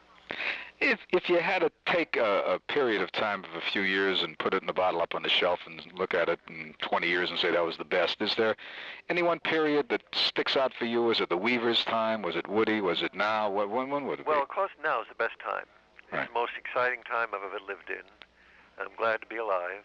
If 0.81 0.99
if 1.13 1.29
you 1.31 1.39
had 1.39 1.61
to 1.61 1.71
take 1.87 2.17
a, 2.17 2.43
a 2.55 2.59
period 2.59 3.01
of 3.01 3.13
time 3.13 3.45
of 3.45 3.55
a 3.55 3.61
few 3.61 3.83
years 3.83 4.23
and 4.23 4.37
put 4.39 4.53
it 4.55 4.63
in 4.63 4.69
a 4.69 4.73
bottle 4.75 5.01
up 5.01 5.15
on 5.15 5.23
the 5.23 5.29
shelf 5.29 5.61
and 5.67 5.81
look 5.95 6.15
at 6.15 6.29
it 6.29 6.41
in 6.49 6.75
20 6.83 7.07
years 7.07 7.31
and 7.31 7.39
say 7.39 7.51
that 7.53 7.65
was 7.65 7.77
the 7.79 7.85
best, 7.85 8.21
is 8.21 8.35
there 8.37 8.57
any 9.09 9.23
one 9.23 9.39
period 9.39 9.89
that 9.89 10.03
sticks 10.13 10.57
out 10.57 10.75
for 10.75 10.85
you? 10.85 11.03
Was 11.05 11.21
it 11.21 11.29
the 11.29 11.37
Weavers' 11.37 11.85
time? 11.85 12.23
Was 12.23 12.35
it 12.37 12.49
Woody? 12.49 12.81
Was 12.81 13.03
it 13.03 13.15
now? 13.15 13.49
What 13.49 13.71
when 13.71 13.89
when 13.89 14.07
would 14.07 14.21
it 14.21 14.27
Well, 14.27 14.37
be? 14.39 14.43
of 14.43 14.49
course, 14.49 14.73
now 14.83 15.01
is 15.01 15.07
the 15.09 15.15
best 15.15 15.39
time. 15.39 15.65
Right. 16.13 16.23
It's 16.25 16.29
the 16.29 16.35
most 16.39 16.53
exciting 16.59 17.03
time 17.05 17.29
I've 17.33 17.45
ever 17.45 17.61
lived 17.67 17.89
in. 17.89 18.05
I'm 18.79 18.95
glad 18.99 19.21
to 19.23 19.27
be 19.27 19.37
alive. 19.37 19.85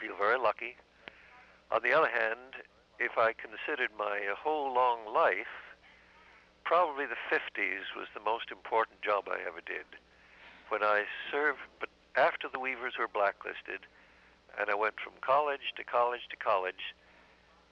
Feel 0.00 0.16
very 0.18 0.38
lucky. 0.38 0.76
On 1.70 1.80
the 1.82 1.92
other 1.92 2.08
hand, 2.08 2.64
if 2.98 3.18
I 3.18 3.32
considered 3.32 3.90
my 3.98 4.20
whole 4.36 4.72
long 4.72 5.12
life, 5.12 5.76
probably 6.64 7.06
the 7.06 7.20
50s 7.30 7.94
was 7.96 8.08
the 8.14 8.20
most 8.20 8.50
important 8.50 9.00
job 9.02 9.28
I 9.28 9.38
ever 9.46 9.60
did. 9.64 9.86
When 10.68 10.82
I 10.82 11.04
served, 11.30 11.60
but 11.78 11.88
after 12.16 12.48
the 12.48 12.58
Weavers 12.58 12.94
were 12.98 13.08
blacklisted, 13.08 13.86
and 14.58 14.70
I 14.70 14.74
went 14.74 14.94
from 14.98 15.12
college 15.20 15.74
to 15.76 15.84
college 15.84 16.28
to 16.30 16.36
college, 16.36 16.94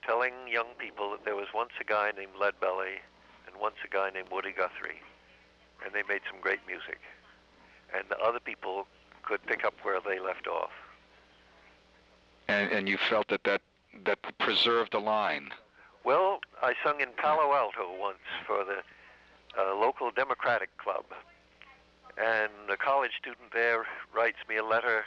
telling 0.06 0.34
young 0.48 0.76
people 0.78 1.10
that 1.12 1.24
there 1.24 1.34
was 1.34 1.48
once 1.54 1.72
a 1.80 1.84
guy 1.84 2.12
named 2.16 2.32
Leadbelly 2.38 3.00
and 3.46 3.56
once 3.60 3.76
a 3.84 3.88
guy 3.88 4.10
named 4.10 4.28
Woody 4.30 4.52
Guthrie, 4.52 5.00
and 5.84 5.94
they 5.94 6.02
made 6.06 6.20
some 6.30 6.40
great 6.40 6.60
music. 6.66 7.00
And 7.96 8.04
the 8.08 8.18
other 8.18 8.40
people 8.40 8.86
could 9.22 9.44
pick 9.46 9.64
up 9.64 9.74
where 9.82 10.00
they 10.00 10.20
left 10.20 10.46
off. 10.46 10.70
And, 12.48 12.70
and 12.70 12.88
you 12.88 12.98
felt 12.98 13.28
that 13.28 13.44
that, 13.44 13.62
that 14.04 14.18
preserved 14.38 14.92
the 14.92 14.98
line. 14.98 15.50
Well, 16.04 16.40
I 16.62 16.74
sung 16.84 17.00
in 17.00 17.08
Palo 17.16 17.54
Alto 17.54 17.88
once 17.98 18.18
for 18.46 18.64
the 18.64 18.82
uh, 19.58 19.74
local 19.74 20.10
Democratic 20.10 20.76
Club, 20.76 21.04
and 22.18 22.52
a 22.70 22.76
college 22.76 23.12
student 23.18 23.52
there 23.52 23.86
writes 24.14 24.38
me 24.48 24.56
a 24.56 24.64
letter 24.64 25.04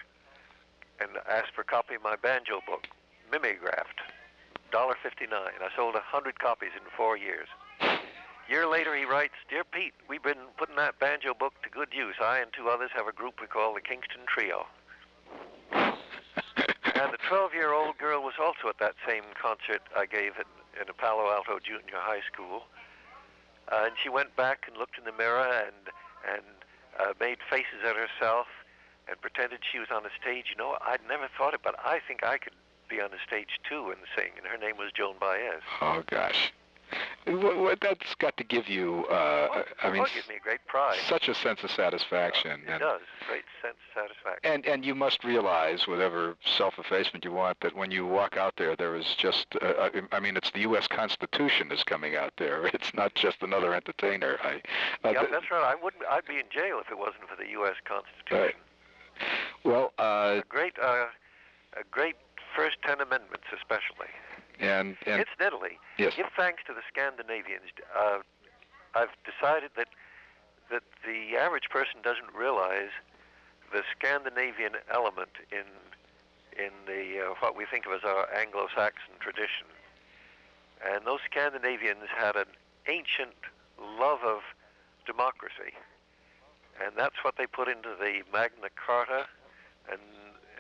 and 0.99 1.11
asks 1.29 1.49
for 1.53 1.61
a 1.61 1.65
copy 1.65 1.95
of 1.95 2.03
my 2.03 2.15
banjo 2.15 2.61
book, 2.65 2.87
Mimeographed, 3.31 4.01
$1.59. 4.71 5.31
I 5.31 5.75
sold 5.75 5.95
a 5.95 6.01
hundred 6.01 6.39
copies 6.39 6.71
in 6.75 6.83
four 6.95 7.17
years. 7.17 7.47
Year 8.49 8.65
later, 8.65 8.95
he 8.95 9.03
writes, 9.03 9.33
Dear 9.49 9.63
Pete, 9.65 9.93
we've 10.07 10.23
been 10.23 10.47
putting 10.57 10.77
that 10.77 10.99
banjo 10.99 11.33
book 11.33 11.53
to 11.63 11.69
good 11.69 11.89
use. 11.91 12.15
I 12.21 12.39
and 12.39 12.51
two 12.53 12.69
others 12.69 12.91
have 12.95 13.07
a 13.07 13.11
group 13.11 13.41
we 13.41 13.47
call 13.47 13.73
the 13.73 13.81
Kingston 13.81 14.21
Trio. 14.25 14.65
And 17.03 17.13
the 17.13 17.21
12-year-old 17.29 17.97
girl 17.97 18.23
was 18.23 18.35
also 18.39 18.69
at 18.69 18.79
that 18.79 18.95
same 19.07 19.23
concert 19.39 19.81
I 19.95 20.05
gave 20.05 20.33
in, 20.37 20.49
in 20.81 20.89
a 20.89 20.93
Palo 20.93 21.31
Alto 21.31 21.59
junior 21.59 21.97
high 21.99 22.21
school. 22.31 22.63
Uh, 23.71 23.83
and 23.85 23.93
she 24.01 24.09
went 24.09 24.35
back 24.35 24.63
and 24.67 24.77
looked 24.77 24.97
in 24.97 25.03
the 25.03 25.11
mirror 25.11 25.65
and 25.65 25.91
and 26.27 26.43
uh, 26.99 27.13
made 27.19 27.37
faces 27.49 27.85
at 27.85 27.95
herself 27.95 28.47
and 29.07 29.19
pretended 29.21 29.59
she 29.71 29.79
was 29.79 29.89
on 29.93 30.03
the 30.03 30.09
stage. 30.19 30.45
You 30.49 30.57
know, 30.57 30.77
I'd 30.81 31.05
never 31.07 31.29
thought 31.37 31.53
it, 31.53 31.61
but 31.63 31.75
I 31.79 31.99
think 32.07 32.23
I 32.23 32.37
could 32.37 32.53
be 32.89 33.01
on 33.01 33.11
the 33.11 33.21
stage 33.25 33.59
too 33.69 33.91
and 33.91 33.99
sing. 34.15 34.31
And 34.37 34.47
her 34.47 34.57
name 34.57 34.77
was 34.77 34.91
Joan 34.91 35.15
Baez. 35.19 35.61
Oh 35.81 36.03
gosh. 36.07 36.51
What, 37.27 37.57
what, 37.57 37.79
that's 37.81 38.15
got 38.15 38.37
to 38.37 38.43
give 38.43 38.69
you, 38.69 39.05
uh, 39.09 39.47
well, 39.51 39.63
I 39.83 39.91
mean, 39.91 40.05
gives 40.13 40.29
me 40.29 40.35
a 40.35 40.39
great 40.39 40.65
pride. 40.67 40.97
such 41.07 41.27
a 41.27 41.35
sense 41.35 41.61
of 41.63 41.71
satisfaction. 41.71 42.61
It 42.65 42.71
and, 42.71 42.79
does, 42.79 43.01
great 43.27 43.43
sense 43.61 43.75
of 43.75 44.01
satisfaction. 44.01 44.39
and 44.43 44.65
and 44.65 44.85
you 44.85 44.95
must 44.95 45.23
realize, 45.23 45.87
whatever 45.87 46.37
self-effacement 46.57 47.25
you 47.25 47.33
want, 47.33 47.59
that 47.59 47.75
when 47.75 47.91
you 47.91 48.05
walk 48.05 48.37
out 48.37 48.53
there, 48.57 48.75
there 48.75 48.95
is 48.95 49.05
just, 49.17 49.47
uh, 49.61 49.89
I 49.93 50.15
I 50.15 50.19
mean, 50.19 50.37
it's 50.37 50.51
the 50.51 50.61
U.S. 50.61 50.87
Constitution 50.87 51.71
is 51.71 51.83
coming 51.83 52.15
out 52.15 52.33
there. 52.37 52.71
It's 52.77 52.93
not 52.93 53.15
just 53.15 53.37
another 53.41 53.73
entertainer. 53.73 54.37
I, 54.43 54.61
uh, 55.03 55.11
yeah, 55.11 55.25
that's 55.31 55.49
right. 55.49 55.63
I 55.63 55.75
wouldn't. 55.81 56.03
I'd 56.09 56.25
be 56.27 56.35
in 56.35 56.45
jail 56.51 56.79
if 56.79 56.91
it 56.91 56.97
wasn't 56.97 57.27
for 57.27 57.35
the 57.35 57.49
U.S. 57.51 57.75
Constitution. 57.85 58.59
well, 59.63 59.93
uh, 59.97 60.41
A 60.41 60.43
great, 60.47 60.73
uh, 60.79 61.07
a 61.73 61.83
great 61.89 62.15
first 62.55 62.77
ten 62.85 63.01
amendments, 63.01 63.45
especially. 63.51 64.13
And 64.59 64.97
and 65.05 65.21
Incidentally, 65.21 65.79
yes, 65.97 66.13
give 66.15 66.27
thanks 66.35 66.63
to 66.67 66.73
the 66.73 66.81
Scandinavians. 66.91 67.65
Uh, 67.95 68.19
I've 68.95 69.13
decided 69.23 69.71
that 69.77 69.87
that 70.71 70.83
the 71.05 71.37
average 71.37 71.69
person 71.69 72.01
doesn't 72.03 72.33
realize 72.35 72.91
the 73.71 73.83
Scandinavian 73.97 74.73
element 74.91 75.31
in 75.51 75.65
in 76.57 76.71
the 76.85 77.21
uh, 77.21 77.33
what 77.39 77.55
we 77.55 77.65
think 77.65 77.85
of 77.85 77.93
as 77.93 78.03
our 78.03 78.27
Anglo-Saxon 78.33 79.13
tradition. 79.19 79.67
And 80.85 81.05
those 81.05 81.19
Scandinavians 81.29 82.09
had 82.15 82.35
an 82.35 82.47
ancient 82.87 83.35
love 83.79 84.19
of 84.23 84.41
democracy, 85.05 85.73
and 86.83 86.93
that's 86.95 87.23
what 87.23 87.35
they 87.37 87.47
put 87.47 87.67
into 87.67 87.89
the 87.99 88.21
Magna 88.33 88.69
Carta, 88.75 89.27
and 89.91 90.01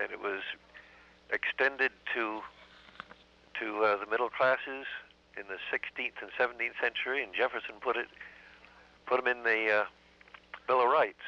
and 0.01 0.11
it 0.11 0.19
was 0.19 0.41
extended 1.31 1.91
to 2.13 2.41
to 3.59 3.83
uh, 3.83 3.97
the 3.97 4.09
middle 4.09 4.29
classes 4.29 4.85
in 5.37 5.43
the 5.47 5.59
16th 5.71 6.21
and 6.21 6.31
17th 6.37 6.81
century, 6.81 7.23
and 7.23 7.33
Jefferson 7.33 7.75
put 7.81 7.95
it 7.95 8.07
put 9.05 9.23
them 9.23 9.27
in 9.27 9.43
the 9.43 9.81
uh, 9.81 9.83
Bill 10.67 10.81
of 10.81 10.89
Rights. 10.89 11.23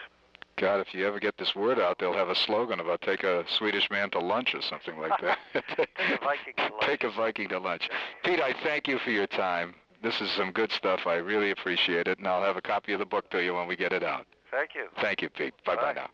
God, 0.58 0.82
if 0.82 0.94
you 0.94 1.08
ever 1.08 1.20
get 1.20 1.38
this 1.38 1.56
word 1.56 1.80
out, 1.80 2.00
they'll 2.00 2.14
have 2.14 2.28
a 2.28 2.36
slogan 2.36 2.82
about 2.82 3.02
take 3.02 3.24
a 3.24 3.46
Swedish 3.48 3.90
man 3.90 4.10
to 4.10 4.20
lunch 4.20 4.54
or 4.54 4.62
something 4.62 5.00
like 5.00 5.14
that. 5.22 5.38
Take 5.96 6.12
a 6.12 6.18
Viking 6.20 6.54
to 6.58 6.64
lunch. 6.64 6.82
Take 6.82 7.04
a 7.06 7.12
Viking 7.12 7.50
to 7.50 7.60
lunch. 7.60 7.90
Pete, 8.26 8.42
I 8.42 8.54
thank 8.62 8.88
you 8.88 9.00
for 9.00 9.12
your 9.12 9.28
time. 9.28 9.74
This 10.04 10.20
is 10.20 10.30
some 10.32 10.52
good 10.52 10.72
stuff. 10.72 11.02
I 11.06 11.16
really 11.16 11.52
appreciate 11.52 12.08
it, 12.08 12.20
and 12.20 12.28
I'll 12.28 12.44
have 12.44 12.58
a 12.58 12.62
copy 12.62 12.92
of 12.92 13.00
the 13.00 13.06
book 13.06 13.30
to 13.32 13.42
you 13.42 13.54
when 13.54 13.68
we 13.68 13.78
get 13.78 13.94
it 13.94 14.04
out. 14.04 14.26
Thank 14.52 14.72
you. 14.76 14.88
Thank 15.02 15.22
you, 15.22 15.30
Pete. 15.30 15.54
Bye 15.66 15.76
bye 15.76 15.82
Bye. 15.82 15.94
now. 15.94 16.10